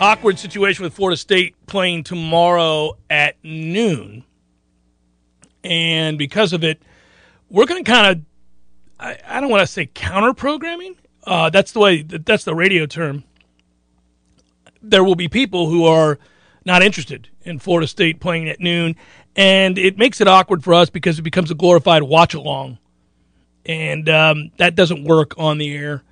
[0.00, 4.24] Awkward situation with Florida State playing tomorrow at noon.
[5.64, 6.80] And because of it,
[7.50, 8.24] we're going to kind of,
[8.98, 10.94] I, I don't want to say counter programming.
[11.24, 13.24] Uh, that's the way, that's the radio term.
[14.90, 16.18] There will be people who are
[16.64, 18.96] not interested in Florida State playing at noon.
[19.36, 22.78] And it makes it awkward for us because it becomes a glorified watch along
[23.66, 26.02] and um, that doesn't work on the air,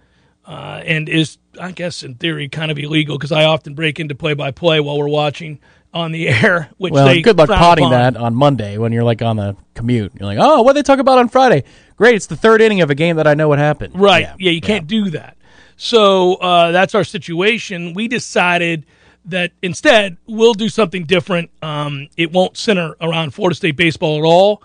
[0.47, 4.15] uh, and is I guess in theory kind of illegal because I often break into
[4.15, 5.61] play by play while we're watching
[5.93, 6.71] on the air.
[6.77, 7.93] Which Well, they good luck potting upon.
[7.93, 10.13] that on Monday when you're like on the commute.
[10.19, 11.65] You're like, oh, what they talk about on Friday?
[11.97, 13.99] Great, it's the third inning of a game that I know what happened.
[13.99, 14.29] Right.
[14.39, 15.37] Yeah, you can't do that.
[15.77, 17.95] So uh, that's our situation.
[17.95, 18.87] We decided
[19.27, 21.51] that instead we'll do something different.
[21.63, 24.63] Um, it won't center around Florida State baseball at all.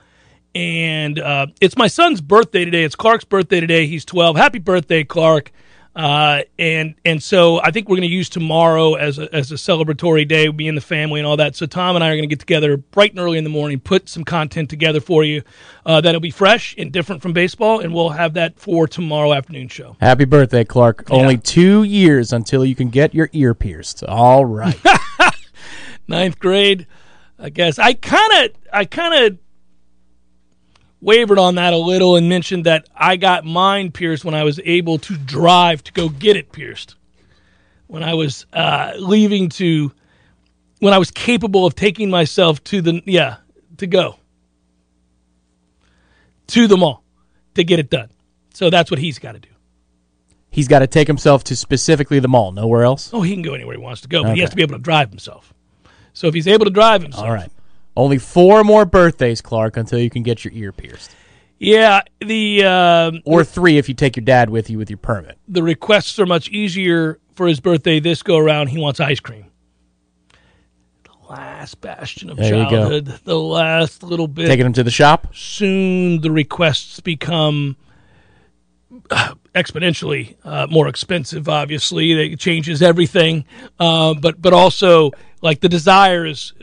[0.56, 2.84] And uh, it's my son's birthday today.
[2.84, 3.86] It's Clark's birthday today.
[3.86, 4.36] He's 12.
[4.36, 5.52] Happy birthday, Clark.
[5.95, 9.56] Uh, and and so I think we're going to use tomorrow as a, as a
[9.56, 11.56] celebratory day, me and the family and all that.
[11.56, 13.80] So Tom and I are going to get together bright and early in the morning,
[13.80, 15.41] put some content together for you
[15.86, 19.67] uh, that'll be fresh and different from baseball, and we'll have that for tomorrow afternoon
[19.67, 19.97] show.
[19.99, 21.12] Happy birthday, Clark.
[21.12, 24.04] Only two years until you can get your ear pierced.
[24.04, 24.80] All right.
[26.08, 26.88] ninth grade.
[27.38, 29.39] I guess I kind of I kind of
[31.02, 34.60] wavered on that a little and mentioned that I got mine pierced when I was
[34.64, 36.96] able to drive to go get it pierced.
[37.88, 39.92] When I was uh, leaving to,
[40.80, 43.38] when I was capable of taking myself to the yeah
[43.78, 44.18] to go
[46.48, 47.04] to the mall
[47.56, 48.10] to get it done.
[48.54, 49.50] So that's what he's got to do.
[50.52, 53.12] He's got to take himself to specifically the mall, nowhere else.
[53.14, 54.76] Oh, he can go anywhere he wants to go, but he has to be able
[54.76, 55.54] to drive himself.
[56.14, 57.52] So if he's able to drive himself, All right.
[57.97, 61.15] Only four more birthdays, Clark, until you can get your ear pierced.
[61.58, 65.38] Yeah, the um, Or three if you take your dad with you with your permit.
[65.47, 68.67] the requests are much easier for his birthday this go around.
[68.67, 69.45] He wants ice cream.
[71.04, 74.47] The last bastion of There childhood, the last little bit.
[74.47, 75.36] Taking him to the shop.
[75.36, 77.75] Soon the requests become
[79.12, 81.49] uh, exponentially uh, more expensive.
[81.49, 83.43] Obviously, it changes everything,
[83.80, 86.54] uh, but but also like the desire is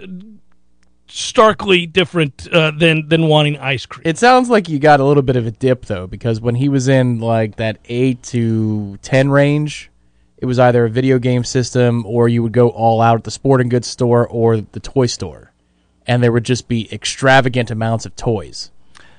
[1.17, 4.03] starkly different uh, than than wanting ice cream.
[4.05, 6.69] It sounds like you got a little bit of a dip though, because when he
[6.69, 9.91] was in like that eight to ten range,
[10.37, 13.31] it was either a video game system or you would go all out at the
[13.31, 15.53] sporting goods store or the toy store,
[16.07, 18.71] and there would just be extravagant amounts of toys.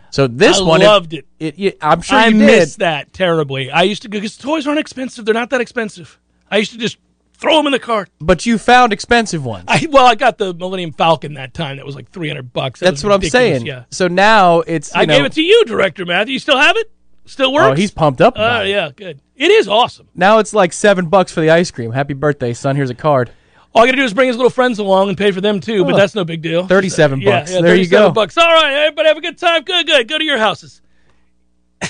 [0.10, 1.26] So this I one, loved it.
[1.40, 2.80] It, it- I'm sure I you miss did.
[2.82, 3.70] that terribly.
[3.72, 5.26] I used to go because toys aren't expensive.
[5.26, 6.18] They're not that expensive.
[6.50, 6.98] I used to just
[7.38, 8.10] throw them in the cart.
[8.20, 9.66] But you found expensive ones.
[9.68, 11.78] I well, I got the Millennium Falcon that time.
[11.78, 12.80] That was like three hundred bucks.
[12.80, 13.66] That That's what I'm saying.
[13.66, 16.34] Yeah, So now it's you I know, gave it to you, Director Matthew.
[16.34, 16.92] You still have it?
[17.26, 17.74] Still works?
[17.74, 18.36] Oh, he's pumped up.
[18.38, 18.70] Oh it.
[18.70, 19.20] yeah, good.
[19.36, 20.08] It is awesome.
[20.16, 21.92] Now it's like seven bucks for the ice cream.
[21.92, 22.76] Happy birthday, son.
[22.76, 23.32] Here's a card.
[23.76, 25.60] All I got to do is bring his little friends along and pay for them
[25.60, 25.84] too.
[25.86, 25.98] But Oh.
[25.98, 26.66] that's no big deal.
[26.66, 27.52] 37 Yeah, bucks.
[27.52, 28.14] yeah, There you 37 go.
[28.14, 28.38] Bucks.
[28.38, 29.64] All right, everybody have a good time.
[29.64, 30.08] Good, good.
[30.08, 30.82] Go to your houses.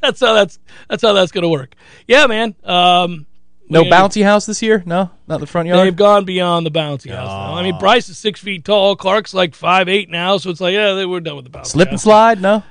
[0.00, 1.74] that's how that's that's how that's gonna work.
[2.06, 2.54] Yeah, man.
[2.64, 3.25] Um,
[3.68, 4.82] No we- bouncy house this year?
[4.86, 5.84] No, not the front yard.
[5.86, 7.26] They've gone beyond the bouncy house.
[7.28, 7.54] Now.
[7.54, 8.94] I mean, Bryce is six feet tall.
[8.96, 11.66] Clark's like five eight now, so it's like, yeah, they were done with the bouncy.
[11.66, 12.40] Slip and slide?
[12.40, 12.62] No.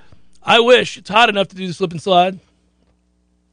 [0.41, 2.39] I wish it's hot enough to do the slip and slide.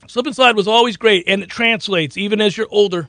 [0.09, 3.09] Slip and slide was always great, and it translates even as you're older.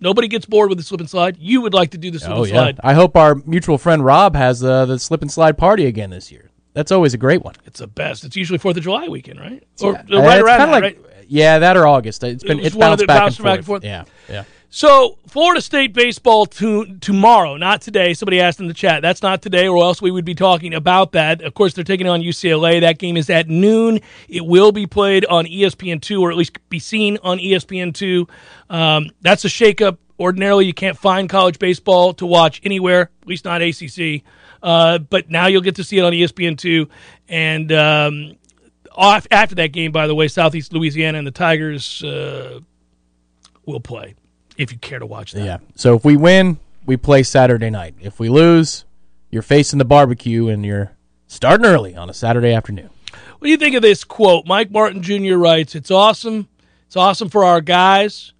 [0.00, 1.36] Nobody gets bored with the slip and slide.
[1.38, 2.54] You would like to do the slip Oh and yeah.
[2.54, 2.80] slide.
[2.82, 6.30] I hope our mutual friend Rob has uh, the slip and slide party again this
[6.32, 6.50] year.
[6.74, 7.54] That's always a great one.
[7.66, 8.24] It's the best.
[8.24, 9.62] It's usually Fourth of July weekend, right?
[9.80, 10.04] Or Uh, right
[10.38, 10.98] it's around that, like, right?
[11.32, 12.22] Yeah, that or August.
[12.24, 13.84] It's been was it's bounced back, bounced and back forth.
[13.84, 14.08] and forth.
[14.28, 14.44] Yeah, yeah.
[14.68, 18.12] So Florida State baseball to, tomorrow, not today.
[18.12, 19.00] Somebody asked in the chat.
[19.00, 21.40] That's not today, or else we would be talking about that.
[21.40, 22.80] Of course, they're taking on UCLA.
[22.80, 24.00] That game is at noon.
[24.28, 28.28] It will be played on ESPN two, or at least be seen on ESPN two.
[28.68, 29.96] Um, that's a shakeup.
[30.20, 34.22] Ordinarily, you can't find college baseball to watch anywhere, at least not ACC.
[34.62, 36.88] Uh, but now you'll get to see it on ESPN two,
[37.26, 38.36] and um,
[38.94, 42.60] off, after that game, by the way, Southeast Louisiana and the Tigers uh,
[43.66, 44.14] will play.
[44.56, 45.44] If you care to watch that.
[45.44, 45.58] Yeah.
[45.76, 47.94] So if we win, we play Saturday night.
[48.00, 48.84] If we lose,
[49.30, 50.92] you're facing the barbecue and you're
[51.26, 52.90] starting early on a Saturday afternoon.
[53.38, 54.46] What do you think of this quote?
[54.46, 55.36] Mike Martin Jr.
[55.36, 56.48] writes, It's awesome.
[56.86, 58.32] It's awesome for our guys.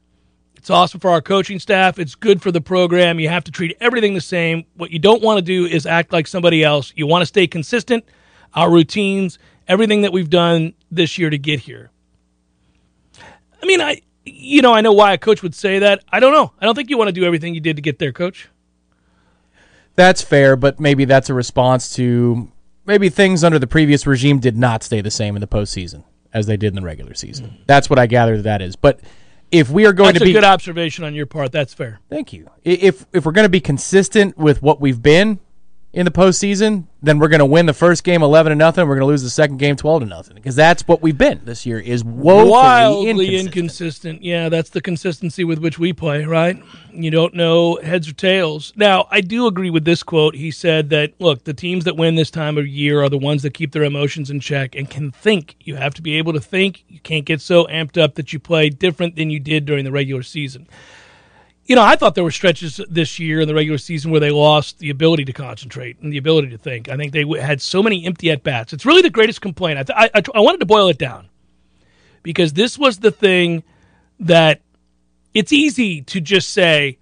[0.62, 1.98] It's awesome for our coaching staff.
[1.98, 3.18] It's good for the program.
[3.18, 4.64] You have to treat everything the same.
[4.76, 6.92] What you don't want to do is act like somebody else.
[6.94, 8.04] You want to stay consistent,
[8.54, 11.90] our routines, everything that we've done this year to get here.
[13.62, 16.05] I mean, I you know, I know why a coach would say that.
[16.11, 16.53] I don't know.
[16.61, 18.48] I don't think you want to do everything you did to get there, coach.
[19.96, 22.51] That's fair, but maybe that's a response to
[22.87, 26.05] maybe things under the previous regime did not stay the same in the postseason.
[26.33, 27.46] as they did in the regular season.
[27.46, 27.62] Mm-hmm.
[27.66, 28.77] That's what I gather that, is.
[28.77, 29.01] But
[29.51, 31.53] if we are going That's to a be good observation on your part.
[31.53, 32.01] That's fair.
[32.09, 32.48] Thank you.
[32.64, 35.40] If if we're going to be consistent with what we've been
[35.92, 38.88] in the postseason, then we're going to win the first game eleven to nothing.
[38.88, 41.42] We're going to lose the second game twelve to nothing because that's what we've been
[41.44, 41.78] this year.
[41.78, 43.46] Is woefully Wildly inconsistent.
[43.46, 44.22] inconsistent.
[44.22, 46.57] Yeah, that's the consistency with which we play, right?
[46.92, 48.72] You don't know heads or tails.
[48.74, 50.35] Now, I do agree with this quote.
[50.35, 53.42] He said that, look, the teams that win this time of year are the ones
[53.42, 55.57] that keep their emotions in check and can think.
[55.61, 56.85] You have to be able to think.
[56.88, 59.92] You can't get so amped up that you play different than you did during the
[59.92, 60.68] regular season.
[61.64, 64.31] You know, I thought there were stretches this year in the regular season where they
[64.31, 66.88] lost the ability to concentrate and the ability to think.
[66.88, 68.72] I think they had so many empty at bats.
[68.72, 69.79] It's really the greatest complaint.
[69.79, 71.29] I, th- I, I, I wanted to boil it down
[72.25, 73.62] because this was the thing
[74.18, 74.61] that
[75.35, 76.98] it's easy to just say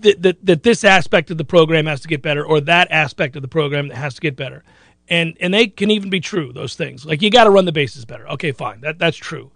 [0.00, 3.36] that, that, that this aspect of the program has to get better or that aspect
[3.36, 4.64] of the program that has to get better.
[5.08, 7.06] And, and they can even be true, those things.
[7.06, 8.28] Like, you got to run the bases better.
[8.28, 8.82] Okay, fine.
[8.82, 9.50] That, that's true.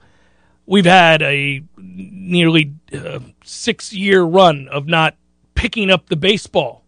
[0.67, 5.17] We've had a nearly uh, six year run of not
[5.55, 6.85] picking up the baseball.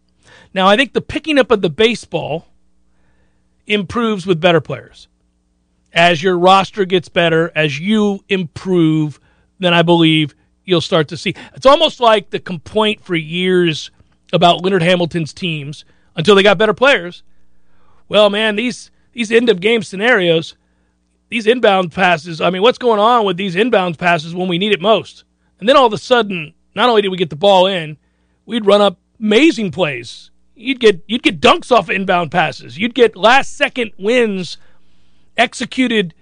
[0.53, 2.47] Now, I think the picking up of the baseball
[3.67, 5.09] improves with better players
[5.95, 9.21] as your roster gets better, as you improve,
[9.61, 10.35] then I believe
[10.65, 11.35] you'll start to see.
[11.55, 13.91] It's almost like the complaint for years
[14.33, 15.85] about Leonard Hamilton's teams
[16.17, 17.23] until they got better players.
[18.09, 20.57] Well, man, these these end of game scenarios,
[21.35, 22.41] these inbound passes.
[22.41, 25.25] I mean, what's going on with these inbound passes when we need it most?
[25.59, 27.97] And then all of a sudden, not only did we get the ball in,
[28.47, 30.31] we'd run up amazing plays.
[30.55, 32.79] You'd get you'd get dunks off inbound passes.
[32.79, 34.59] You'd get last second wins
[35.37, 36.15] executed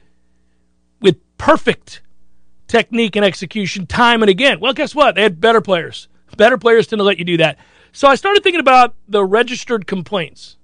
[1.03, 2.01] with perfect
[2.66, 4.61] technique and execution time and again.
[4.61, 5.14] Well, guess what?
[5.14, 6.09] They had better players.
[6.38, 7.59] Better players tend to let you do that.
[7.92, 10.57] So I started thinking about the registered complaints.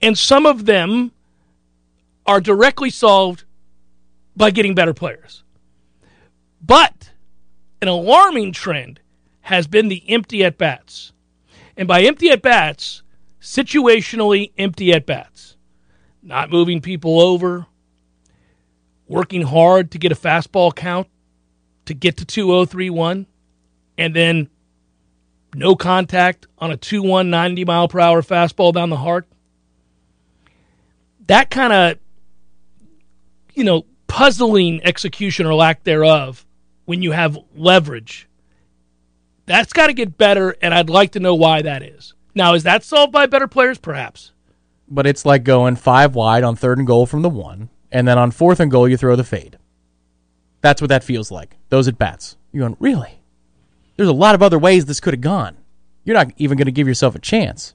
[0.00, 1.10] And some of them
[2.28, 3.42] are directly solved
[4.36, 5.42] by getting better players.
[6.64, 7.10] But
[7.82, 9.00] an alarming trend
[9.40, 11.12] has been the empty at bats.
[11.76, 13.02] And by empty at bats,
[13.40, 15.56] situationally empty at bats
[16.22, 17.66] not moving people over,
[19.06, 21.08] working hard to get a fastball count
[21.86, 23.26] to get to 2031,
[23.96, 24.50] and then
[25.54, 29.26] no contact on a 2 1 90 mile per hour fastball down the heart.
[31.26, 31.98] That kind of,
[33.58, 36.46] you know, puzzling execution or lack thereof
[36.86, 38.28] when you have leverage.
[39.46, 42.14] That's got to get better, and I'd like to know why that is.
[42.34, 43.78] Now, is that solved by better players?
[43.78, 44.32] Perhaps
[44.90, 48.18] but it's like going five wide on third and goal from the one, and then
[48.18, 49.58] on fourth and goal you throw the fade.
[50.60, 51.56] That's what that feels like.
[51.68, 52.36] Those at bats.
[52.52, 53.20] You're going, really?
[53.96, 55.56] There's a lot of other ways this could have gone.
[56.04, 57.74] You're not even going to give yourself a chance.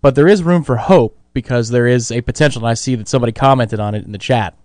[0.00, 3.08] But there is room for hope because there is a potential, and I see that
[3.08, 4.56] somebody commented on it in the chat.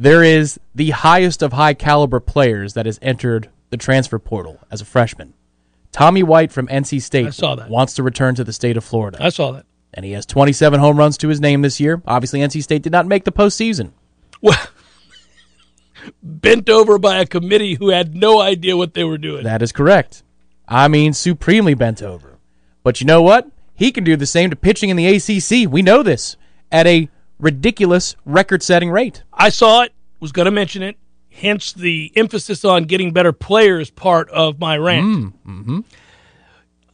[0.00, 4.80] There is the highest of high caliber players that has entered the transfer portal as
[4.80, 5.34] a freshman.
[5.92, 7.68] Tommy White from NC State I saw that.
[7.68, 9.66] wants to return to the state of Florida I saw that.
[9.92, 12.00] and he has 27 home runs to his name this year.
[12.06, 13.92] Obviously, NC State did not make the postseason.
[14.40, 14.56] Well,
[16.22, 19.44] bent over by a committee who had no idea what they were doing.
[19.44, 20.22] That is correct.
[20.66, 22.38] I mean, supremely bent over.
[22.82, 23.50] But you know what?
[23.74, 25.70] He can do the same to pitching in the ACC.
[25.70, 26.36] We know this
[26.72, 29.22] at a ridiculous record-setting rate.
[29.32, 30.96] I saw it, was going to mention it,
[31.30, 35.34] hence the emphasis on getting better players part of my rant.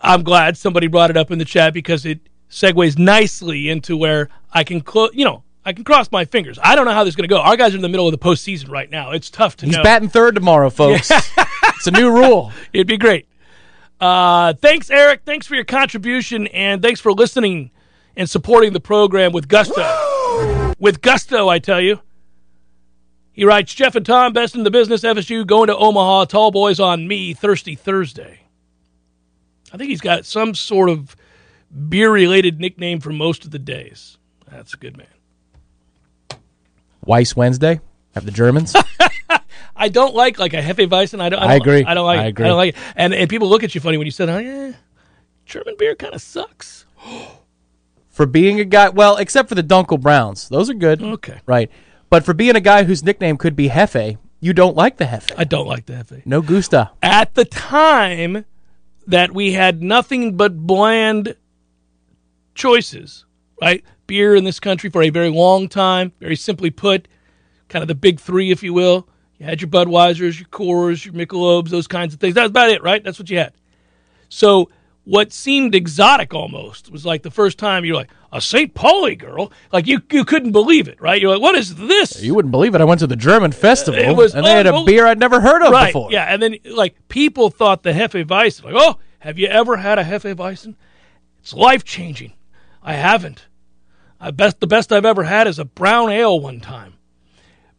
[0.01, 4.29] I'm glad somebody brought it up in the chat because it segues nicely into where
[4.53, 6.61] I can, clo- you know, I can cross my fingers.
[6.63, 7.41] I don't know how this is going to go.
[7.41, 9.11] Our guys are in the middle of the postseason right now.
[9.11, 9.83] It's tough to He's know.
[9.83, 11.11] batting third tomorrow, folks.
[11.37, 12.53] it's a new rule.
[12.73, 13.27] It'd be great.
[14.01, 15.23] Uh, thanks, Eric.
[15.25, 17.73] Thanks for your contribution, and thanks for listening
[18.17, 19.83] and supporting the program with gusto.
[20.79, 22.01] With gusto, I tell you.
[23.33, 26.81] He writes, Jeff and Tom, best in the business, FSU, going to Omaha, tall boys
[26.81, 28.41] on me, Thirsty Thursday.
[29.73, 31.15] I think he's got some sort of
[31.89, 34.17] beer-related nickname for most of the days.
[34.51, 35.07] That's a good man.
[37.05, 37.81] Weiss Wednesday.
[38.15, 38.75] Have the Germans.
[39.77, 41.21] I don't like like a Hefeweizen.
[41.21, 41.39] I don't.
[41.39, 41.85] I, don't, I agree.
[41.85, 42.19] I don't like.
[42.19, 42.47] I agree.
[42.47, 42.83] I don't like it.
[42.97, 44.73] And and people look at you funny when you said, "Oh yeah,
[45.45, 46.87] German beer kind of sucks."
[48.17, 50.49] for being a guy, well, except for the Dunkel Browns.
[50.49, 51.03] Those are good.
[51.03, 51.39] Okay.
[51.45, 51.71] Right.
[52.09, 55.33] But for being a guy whose nickname could be Hefe, you don't like the Hefe.
[55.37, 56.25] I don't like the Hefe.
[56.25, 56.93] no gusta.
[57.03, 58.47] At the time
[59.07, 61.37] that we had nothing but bland
[62.55, 63.27] choices,
[63.61, 63.85] right?
[64.07, 67.09] Beer in this country for a very long time, very simply put,
[67.69, 69.07] kind of the big three, if you will.
[69.37, 72.35] You had your Budweisers, your Coors, your Michelobs, those kinds of things.
[72.35, 73.05] That's about it, right?
[73.05, 73.53] That's what you had.
[74.31, 74.71] So
[75.07, 76.89] what seemed exotic almost.
[76.89, 78.75] It was like the first time you're like, a St.
[78.75, 79.53] Pauli girl?
[79.73, 81.23] Like you, you couldn't believe it, right?
[81.23, 82.21] You're like, what is this?
[82.21, 82.81] You wouldn't believe it.
[82.81, 85.41] I went to the German festival It was and they had a beer I'd never
[85.41, 85.87] heard of right.
[85.87, 86.11] before.
[86.11, 90.05] Yeah, and then like people thought the Hefeweizen, like, oh, have you ever had a
[90.05, 90.75] Hefeweizen?
[91.39, 92.33] It's life changing.
[92.83, 93.47] I haven't.
[94.21, 96.95] I best the best I've ever had is a brown ale one time.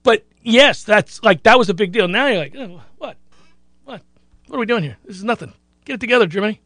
[0.01, 2.07] But yes, that's like that was a big deal.
[2.07, 3.17] Now you're like, oh, what,
[3.83, 4.01] what,
[4.47, 4.97] what are we doing here?
[5.03, 5.51] This is nothing.
[5.83, 6.61] Get it together, Germany.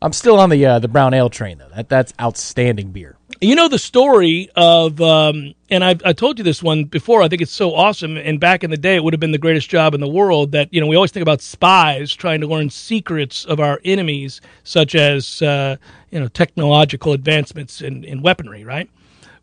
[0.00, 1.68] I'm still on the uh, the brown ale train though.
[1.74, 3.16] That that's outstanding beer.
[3.40, 7.22] You know the story of, um, and I, I told you this one before.
[7.22, 8.16] I think it's so awesome.
[8.16, 10.52] And back in the day, it would have been the greatest job in the world.
[10.52, 14.40] That you know, we always think about spies trying to learn secrets of our enemies,
[14.64, 15.76] such as uh,
[16.10, 18.88] you know technological advancements in, in weaponry, right?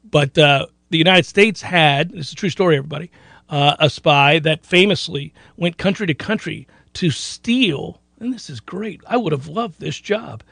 [0.09, 3.11] But uh, the United States had this is a true story, everybody.
[3.49, 9.01] Uh, a spy that famously went country to country to steal, and this is great.
[9.07, 10.43] I would have loved this job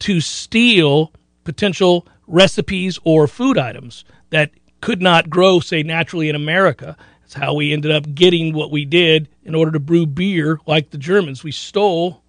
[0.00, 1.12] to steal
[1.44, 4.50] potential recipes or food items that
[4.80, 6.96] could not grow, say, naturally in America.
[7.22, 10.90] That's how we ended up getting what we did in order to brew beer like
[10.90, 11.42] the Germans.
[11.42, 12.22] We stole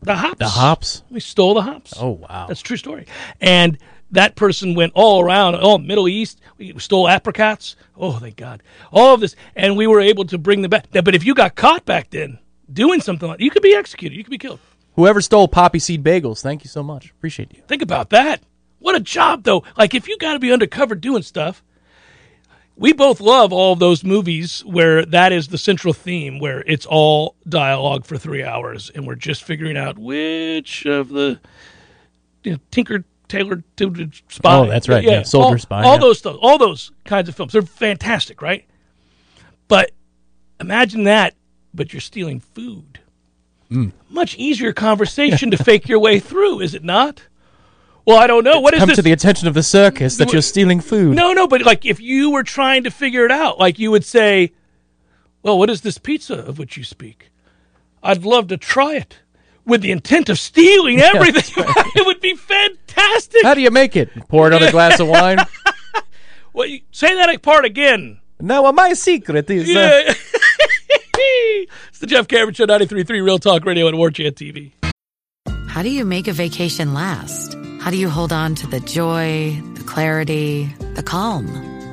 [0.00, 0.38] the hops.
[0.38, 1.02] The hops.
[1.10, 1.94] We stole the hops.
[1.98, 2.46] Oh wow.
[2.46, 3.06] That's a true story.
[3.40, 3.78] And
[4.10, 6.40] that person went all around, oh, Middle East.
[6.56, 7.76] We stole apricots.
[7.96, 8.62] Oh, thank God.
[8.90, 9.36] All of this.
[9.54, 10.86] And we were able to bring them back.
[10.92, 12.38] But if you got caught back then
[12.72, 14.60] doing something like you could be executed, you could be killed.
[14.94, 17.10] Whoever stole poppy seed bagels, thank you so much.
[17.10, 17.62] Appreciate you.
[17.68, 18.42] Think about that.
[18.80, 19.64] What a job, though.
[19.76, 21.62] Like, if you got to be undercover doing stuff,
[22.76, 27.34] we both love all those movies where that is the central theme, where it's all
[27.48, 31.40] dialogue for three hours, and we're just figuring out which of the
[32.44, 34.56] you know, Tinker Tailor to spy.
[34.56, 35.04] Oh, that's right.
[35.04, 35.98] Yeah, Soldier all, Spy, All yeah.
[36.00, 37.52] those stuff, all those kinds of films.
[37.52, 38.64] They're fantastic, right?
[39.66, 39.90] But
[40.60, 41.34] imagine that,
[41.74, 43.00] but you're stealing food.
[43.68, 43.88] Hmm.
[44.08, 47.22] Much easier conversation to fake your way through, is it not?
[48.06, 48.60] Well, I don't know.
[48.60, 48.96] What is Come this?
[48.96, 51.14] to the attention of the circus that you're stealing food.
[51.14, 54.04] No, no, but like if you were trying to figure it out, like you would
[54.04, 54.52] say,
[55.42, 57.30] "Well, what is this pizza of which you speak?
[58.02, 59.18] I'd love to try it."
[59.66, 61.64] With the intent of stealing everything,
[61.94, 63.42] it would be fantastic.
[63.42, 64.08] How do you make it?
[64.28, 65.36] Pour another glass of wine.
[66.54, 68.20] Well, you, say that part again.
[68.40, 69.68] Now, my secret is.
[69.68, 69.72] Uh,
[70.06, 70.14] Yeah.
[71.98, 74.70] It's the Jeff Cameron Show, 93.3 Real Talk Radio and War Chant TV.
[75.66, 77.56] How do you make a vacation last?
[77.80, 81.48] How do you hold on to the joy, the clarity, the calm?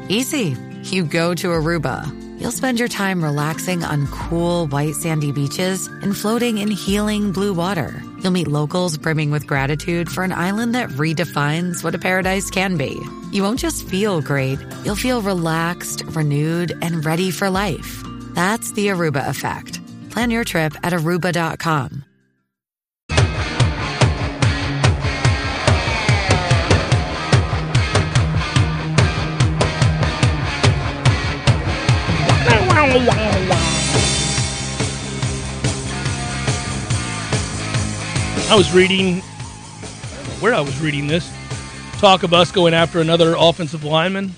[0.07, 0.55] Easy.
[0.83, 2.05] You go to Aruba.
[2.39, 7.55] You'll spend your time relaxing on cool, white, sandy beaches and floating in healing blue
[7.55, 7.99] water.
[8.19, 12.77] You'll meet locals brimming with gratitude for an island that redefines what a paradise can
[12.77, 12.95] be.
[13.31, 18.03] You won't just feel great, you'll feel relaxed, renewed, and ready for life.
[18.35, 19.79] That's the Aruba effect.
[20.15, 22.05] Plan your trip at aruba.com.
[38.47, 39.19] I was reading, I
[40.39, 41.29] where I was reading this.
[41.97, 44.33] Talk of us going after another offensive lineman.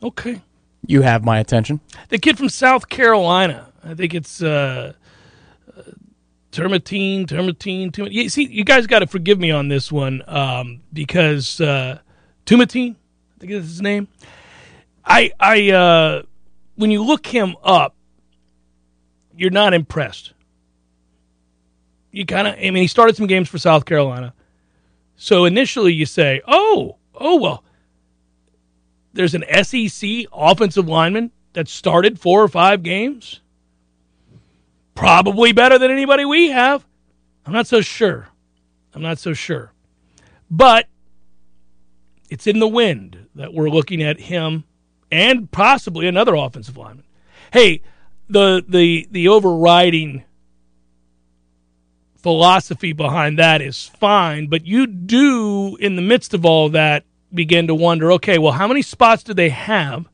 [0.00, 0.40] Okay.
[0.86, 1.80] You have my attention.
[2.08, 3.72] The kid from South Carolina.
[3.84, 4.92] I think it's uh,
[5.76, 5.82] uh,
[6.52, 8.12] Termatine, Termatine, Termatine.
[8.12, 11.98] You see, you guys got to forgive me on this one um, because uh,
[12.46, 14.08] Tumatine, I think is his name.
[15.04, 16.22] I, I, uh,
[16.76, 17.94] when you look him up,
[19.36, 20.32] you're not impressed.
[22.10, 24.32] You kind of, I mean, he started some games for South Carolina.
[25.16, 27.64] So initially you say, oh, oh, well,
[29.16, 33.40] there's an SEC offensive lineman that started four or five games.
[34.94, 36.86] Probably better than anybody we have.
[37.44, 38.28] I'm not so sure.
[38.94, 39.72] I'm not so sure.
[40.50, 40.86] But
[42.30, 44.64] it's in the wind that we're looking at him
[45.10, 47.04] and possibly another offensive lineman.
[47.52, 47.82] Hey,
[48.28, 50.24] the the the overriding
[52.16, 57.04] philosophy behind that is fine, but you do in the midst of all that
[57.36, 60.08] begin to wonder, okay, well, how many spots do they have?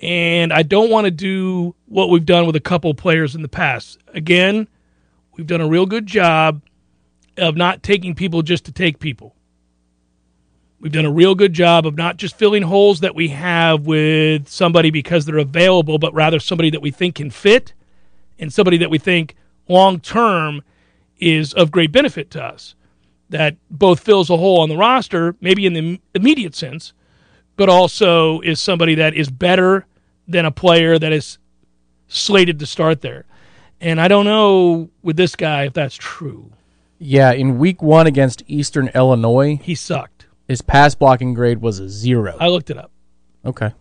[0.00, 3.48] And I don't want to do what we've done with a couple players in the
[3.48, 3.98] past.
[4.08, 4.66] Again,
[5.36, 6.62] we've done a real good job
[7.36, 9.34] of not taking people just to take people.
[10.80, 14.48] We've done a real good job of not just filling holes that we have with
[14.48, 17.72] somebody because they're available, but rather somebody that we think can fit
[18.38, 19.34] and somebody that we think
[19.68, 20.62] long term
[21.18, 22.74] is of great benefit to us.
[23.34, 26.92] That both fills a hole on the roster, maybe in the immediate sense,
[27.56, 29.86] but also is somebody that is better
[30.28, 31.38] than a player that is
[32.06, 33.24] slated to start there.
[33.80, 36.52] And I don't know with this guy if that's true.
[37.00, 40.26] Yeah, in week one against Eastern Illinois, He sucked.
[40.46, 42.36] his pass blocking grade was a zero.
[42.38, 42.92] I looked it up.
[43.44, 43.72] Okay.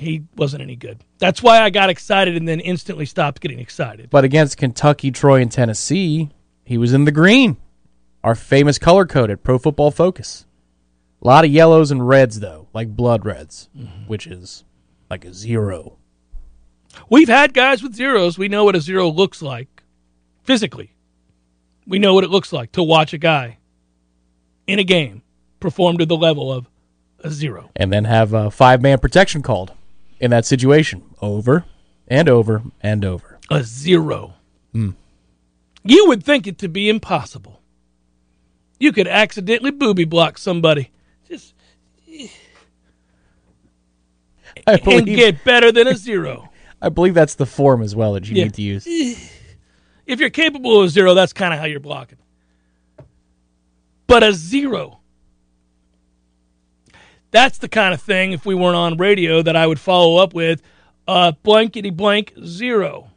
[0.00, 0.98] He wasn't any good.
[1.18, 4.10] That's why I got excited and then instantly stopped getting excited.
[4.10, 6.30] But against Kentucky, Troy, and Tennessee,
[6.64, 7.56] he was in the green.
[8.22, 10.44] Our famous color code at Pro Football Focus.
[11.22, 14.06] A lot of yellows and reds, though, like blood reds, mm-hmm.
[14.06, 14.64] which is
[15.10, 15.98] like a zero.
[17.08, 18.38] We've had guys with zeros.
[18.38, 19.82] We know what a zero looks like
[20.44, 20.94] physically.
[21.86, 23.58] We know what it looks like to watch a guy
[24.66, 25.22] in a game
[25.58, 26.68] perform to the level of
[27.20, 27.70] a zero.
[27.76, 29.72] And then have a five man protection called
[30.18, 31.64] in that situation over
[32.08, 33.38] and over and over.
[33.50, 34.34] A zero.
[34.72, 34.90] Hmm.
[35.82, 37.59] You would think it to be impossible.
[38.80, 40.90] You could accidentally booby block somebody
[41.28, 41.54] just
[44.66, 46.48] I and get better than a zero.
[46.82, 48.44] I believe that's the form as well that you Yeah.
[48.44, 48.86] need to use.
[50.06, 52.18] If you're capable of zero, that's kind of how you're blocking.
[54.06, 54.98] But a zero,
[57.30, 60.34] that's the kind of thing, if we weren't on radio, that I would follow up
[60.34, 60.62] with
[61.06, 63.10] uh, blankety blank zero.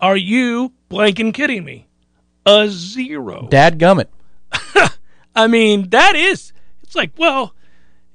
[0.00, 1.86] Are you blanking kidding me?
[2.46, 3.46] A zero.
[3.50, 4.06] Dad gummit.
[5.36, 7.54] I mean, that is, it's like, well,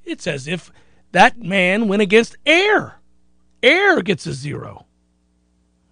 [0.03, 0.71] it's as if
[1.11, 2.95] that man went against air.
[3.63, 4.85] Air gets a zero.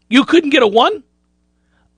[0.09, 1.03] You couldn't get a one?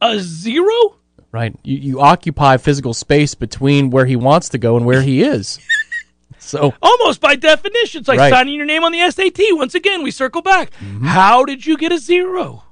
[0.02, 0.98] A zero?
[1.32, 1.54] Right.
[1.64, 5.60] You, you occupy physical space between where he wants to go and where he is.
[6.38, 8.00] so Almost by definition.
[8.00, 8.32] It's like Right.
[8.32, 9.40] signing your name on the SAT.
[9.52, 10.72] Once again, we circle back.
[10.76, 11.06] Mm-hmm.
[11.08, 12.64] How did you get a zero?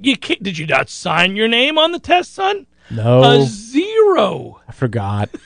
[0.00, 2.66] You can't, did you not sign your name on the test, son?
[2.92, 4.60] No, A zero.
[4.68, 5.30] I forgot.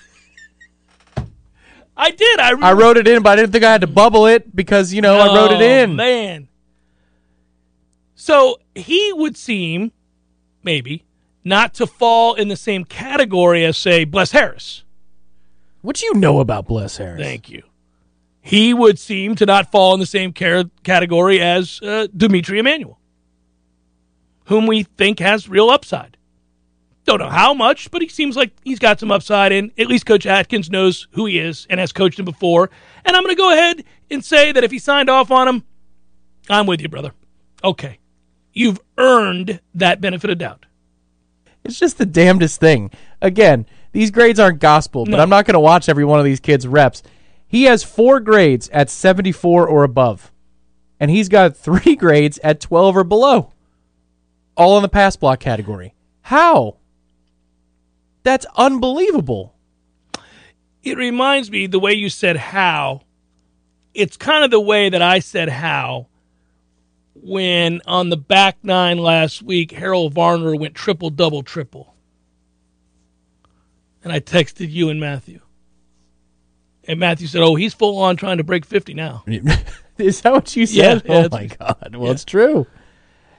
[1.97, 2.41] I did.
[2.41, 4.93] I, I wrote it in, but I didn't think I had to bubble it because
[4.93, 5.97] you know I wrote it Oh, in.
[5.97, 6.49] Man.
[8.15, 9.93] So he would seem,
[10.63, 11.05] maybe,
[11.45, 14.83] not to fall in the same category as, say, Bless Harris.
[15.83, 17.23] What do you know about Bless Harris?
[17.23, 17.63] Thank you.
[18.41, 22.99] He would seem to not fall in the same car- category as uh, D'Mitri Emmanuel,
[24.47, 26.16] whom we think has real upside.
[27.07, 30.07] Don't know how much, but he seems like he's got some upside, and at least
[30.07, 32.69] Coach Atkins knows who he is and has coached him before.
[33.05, 35.63] And I'm going to go ahead and say that if he signed off on him,
[36.51, 37.13] I'm with you, brother.
[37.63, 38.01] Okay.
[38.53, 40.67] You've earned that benefit of doubt.
[41.65, 42.91] It's just the damnedest thing.
[43.23, 45.19] Again, these grades aren't gospel, but No.
[45.19, 47.03] I'm not going to watch every one of these kids' reps.
[47.47, 50.33] He has four grades at 74 or above,
[50.99, 53.53] and he's got three grades at 12 or below,
[54.57, 55.95] all in the pass block category.
[56.23, 56.79] How?
[58.27, 59.55] That's unbelievable.
[60.83, 63.03] it reminds me the way you said how
[63.95, 66.09] it's kind of the way that i said how
[67.15, 71.95] when on the back nine last week harold varner went triple double triple
[74.03, 75.41] and i texted you and matthew
[76.89, 79.23] and matthew said oh he's full on trying to break 50 now
[79.99, 81.03] Is that what you said?
[81.07, 81.97] Yeah, yeah, oh my God!
[81.97, 82.67] Well, it's true.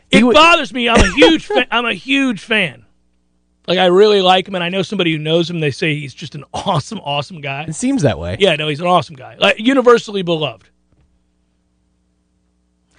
[0.09, 2.85] it would- bothers me i'm a huge fan i'm a huge fan
[3.67, 6.13] like i really like him and i know somebody who knows him they say he's
[6.13, 8.37] just an awesome awesome guy It seems that way.
[8.39, 9.35] Yeah, no, he's an awesome guy.
[9.37, 10.69] Like universally beloved.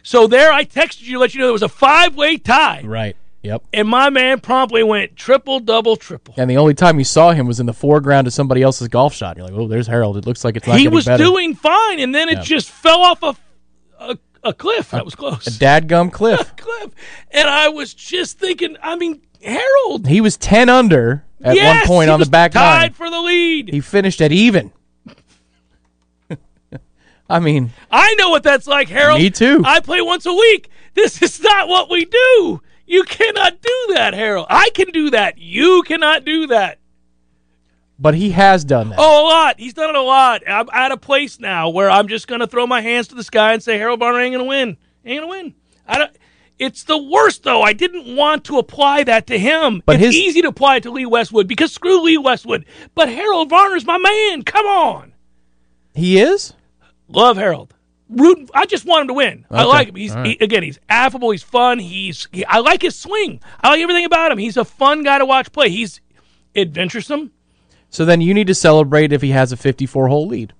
[0.03, 2.83] So there I texted you to let you know there was a five way tie.
[2.85, 3.17] Right.
[3.43, 3.63] Yep.
[3.73, 6.35] And my man promptly went triple, double, triple.
[6.37, 9.15] And the only time you saw him was in the foreground of somebody else's golf
[9.15, 9.37] shot.
[9.37, 10.17] You're like, oh, there's Harold.
[10.17, 11.23] It looks like it's not He was better.
[11.23, 12.43] doing fine, and then it Yeah.
[12.43, 13.37] just fell off a,
[14.01, 14.91] a, a cliff.
[14.91, 15.47] That was close.
[15.47, 16.57] a dadgum cliff.
[16.57, 16.91] cliff.
[17.31, 20.07] And I was just thinking, I mean, Harold.
[20.07, 22.93] he was 10 under at yes, one point on the back tied nine.
[22.93, 23.69] for the lead.
[23.69, 24.73] He finished at even.
[27.31, 29.21] I mean, I know what that's like, Harold.
[29.21, 29.63] Me too.
[29.65, 30.71] I play once a week.
[30.95, 32.63] This is not what we do.
[32.87, 34.47] You cannot do that, Harold.
[34.49, 35.37] I can do that.
[35.39, 36.79] You cannot do that.
[37.99, 38.99] but he has done that.
[38.99, 39.61] Oh, a lot.
[39.61, 40.43] He's done it a lot.
[40.49, 43.23] I'm at a place now where I'm just going to throw my hands to the
[43.23, 44.77] sky and say Harold Varner ain't going to win.
[45.05, 45.55] Ain't going to win.
[45.87, 46.17] I don't.
[46.59, 47.63] It's the worst though.
[47.63, 49.83] I didn't want to apply that to him.
[49.87, 52.65] But it's his- easy to apply it to Lee Westwood because screw Lee Westwood.
[52.95, 54.43] But Harold Varner's my man.
[54.43, 55.13] Come on.
[55.95, 56.55] He is?
[57.09, 57.75] Love Harold.
[58.11, 59.45] Root, I just want him to win.
[59.51, 59.95] I like him.
[59.95, 60.27] He's right.
[60.27, 60.63] he, again.
[60.63, 61.31] He's affable.
[61.31, 61.79] He's fun.
[61.79, 62.27] He's.
[62.33, 63.41] He, I like his swing.
[63.61, 64.39] I like everything about him.
[64.39, 65.69] He's a fun guy to watch play.
[65.69, 66.01] He's
[66.57, 67.33] adventuresome.
[67.91, 70.55] So then you need to celebrate if he has a 54 hole lead.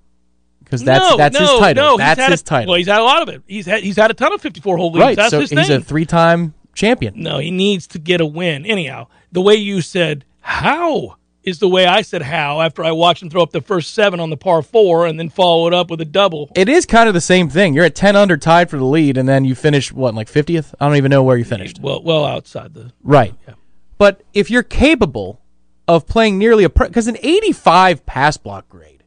[0.69, 1.83] Because that's no, that's no, his title.
[1.83, 2.69] No, that's his a, title.
[2.69, 3.41] Well, he's had a lot of it.
[3.47, 5.01] He's had he's had a ton of fifty four hole leads.
[5.01, 5.15] right.
[5.15, 5.71] That's so he's thing.
[5.71, 7.15] a three time champion.
[7.15, 8.67] no, he needs to get a win.
[8.67, 13.23] Anyhow, the way you said, how is the way I said how after I watched
[13.23, 15.89] him throw up the first seven on the par four and then follow it up
[15.89, 16.51] with a double.
[16.55, 17.73] It is kind of the same thing.
[17.73, 20.73] You're at 10 under tied for the lead, and then you finish, what, like 50th?
[20.79, 21.79] I don't even know where you finished.
[21.79, 23.33] Well, well outside the Right.
[23.47, 23.55] Yeah.
[23.97, 25.41] But if you're capable
[25.87, 28.98] of playing nearly a because an 85 pass block grade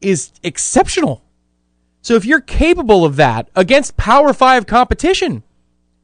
[0.00, 1.22] is exceptional.
[2.02, 5.42] So if you're capable of that against Power Five competition,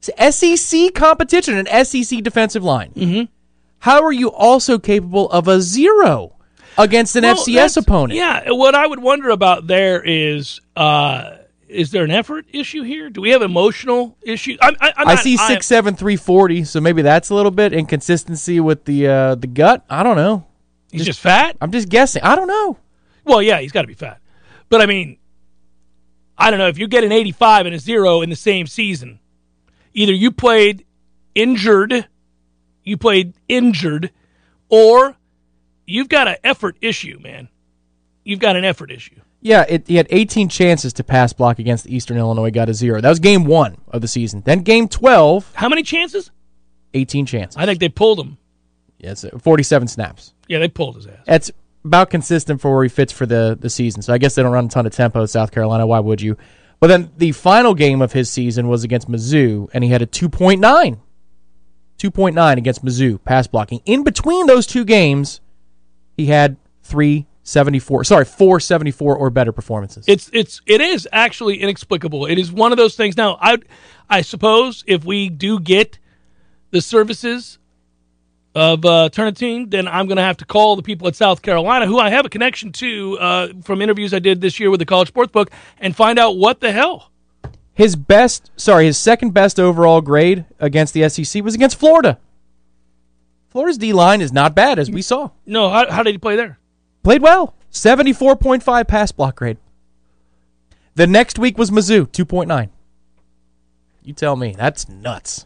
[0.01, 3.33] SEC competition, an SEC defensive line, mm-hmm.
[3.81, 6.35] how are you also capable of a zero
[6.79, 8.17] against an Well, FCS opponent?
[8.19, 13.09] Yeah, what I would wonder about there is, uh, is there an effort issue here?
[13.09, 14.57] Do we have emotional issue?
[14.61, 17.35] I'm, I, I'm I not- see I'm- six seven three forty, so maybe that's a
[17.35, 19.85] little bit inconsistency with the uh, the gut.
[19.89, 20.47] I don't know.
[20.93, 21.57] He's just fat.
[21.61, 22.23] I'm just guessing.
[22.23, 22.79] I don't know.
[23.27, 24.21] Well, yeah, he's got to be fat.
[24.69, 25.19] But I mean,
[26.39, 29.19] I don't know if you get an 85 and a zero in the same season.
[29.93, 30.87] Either you played
[31.35, 32.07] injured,
[32.85, 34.13] you played injured,
[34.69, 35.17] or
[35.87, 37.49] you've got an effort issue, man.
[38.25, 39.21] You've got an effort issue.
[39.41, 43.01] Yeah, it, he had 18 chances to pass block against Eastern Illinois, got a zero.
[43.01, 44.43] That was game one of the season.
[44.45, 46.31] Then game 12, How many chances?
[46.95, 47.57] 18 chances.
[47.57, 48.39] I think they pulled him.
[48.99, 50.33] Yes, 47 snaps.
[50.49, 51.19] Yeah, they pulled his ass.
[51.27, 51.51] That's
[51.87, 54.03] about consistent for where he fits for the, the season.
[54.03, 55.87] So I guess they don't run a ton of tempo South Carolina.
[55.87, 56.37] Why would you?
[56.81, 60.07] But then the final game of his season was against Mizzou, and he had a
[60.07, 60.99] 2.9.
[61.99, 63.81] 2.9 against Mizzou, pass blocking.
[63.87, 65.41] In between those two games,
[66.15, 70.05] he had 374, sorry, 474 or better performances.
[70.07, 72.27] It's it's it is actually inexplicable.
[72.27, 73.17] It is one of those things.
[73.17, 73.59] Now, I
[74.11, 75.99] I suppose if we do get
[76.71, 77.59] the services
[78.57, 81.87] of uh, Turnetine, then I'm going to have to call the people at South Carolina,
[81.87, 84.87] who I have a connection to uh, from interviews I did this year with the
[84.87, 87.11] College Sportsbook, and find out what the hell.
[87.75, 92.19] His best, sorry, his second best overall grade against the SEC was against Florida.
[93.51, 95.29] Florida's D line is not bad, as we saw.
[95.45, 96.59] No, how, how did he play there?
[97.03, 97.55] Played well.
[97.73, 99.59] 74.5 pass block grade.
[100.95, 102.71] The next week was Mizzou, 2.9.
[104.03, 104.55] You tell me.
[104.57, 105.45] That's nuts.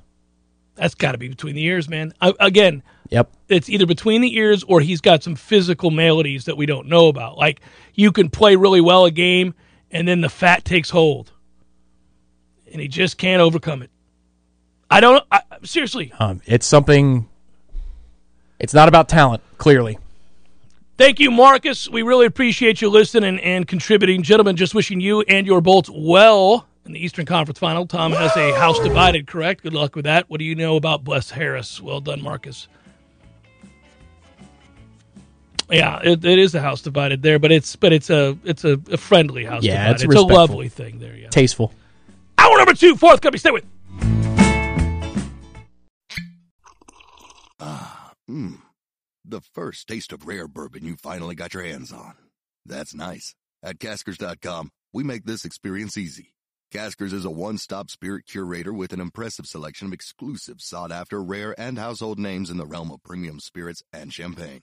[0.76, 2.14] That's got to be between the ears, man.
[2.20, 3.30] I, again, Yep.
[3.48, 7.08] it's either between the ears or he's got some physical maladies that we don't know
[7.08, 7.36] about.
[7.36, 7.60] Like
[7.94, 9.54] you can play really well a game
[9.90, 11.32] and then the fat takes hold,
[12.72, 13.90] and he just can't overcome it.
[14.88, 15.24] I don't.
[15.32, 17.28] I, seriously, Um, it's something.
[18.60, 19.98] It's not about talent, clearly.
[20.98, 21.88] thank you, Marcus.
[21.88, 24.54] We really appreciate you listening and contributing, gentlemen.
[24.56, 27.86] Just wishing you and your Bolts well in the Eastern Conference Final.
[27.86, 29.26] Tom has a house divided.
[29.26, 29.62] Correct.
[29.62, 30.28] Good luck with that.
[30.28, 31.80] What do you know about Bless Harris?
[31.80, 32.68] Well done, Marcus.
[35.70, 38.78] Yeah, it, it is a house divided there, but it's but it's a it's a,
[38.90, 39.94] a friendly house Yeah, divided.
[39.94, 41.16] it's It's, a lovely thing there.
[41.16, 41.28] Yeah.
[41.28, 41.72] Tasteful.
[42.38, 43.38] Hour number two, fourth company.
[43.38, 43.64] Stay with.
[47.60, 48.60] Ah, Mmm.
[49.24, 52.14] The first taste of rare bourbon you finally got your hands on.
[52.66, 53.34] That's nice.
[53.62, 56.34] At Caskers.com, we make this experience easy.
[56.72, 61.78] Caskers is a one-stop spirit curator with an impressive selection of exclusive, sought-after, rare, and
[61.78, 64.62] household names in the realm of premium spirits and champagne.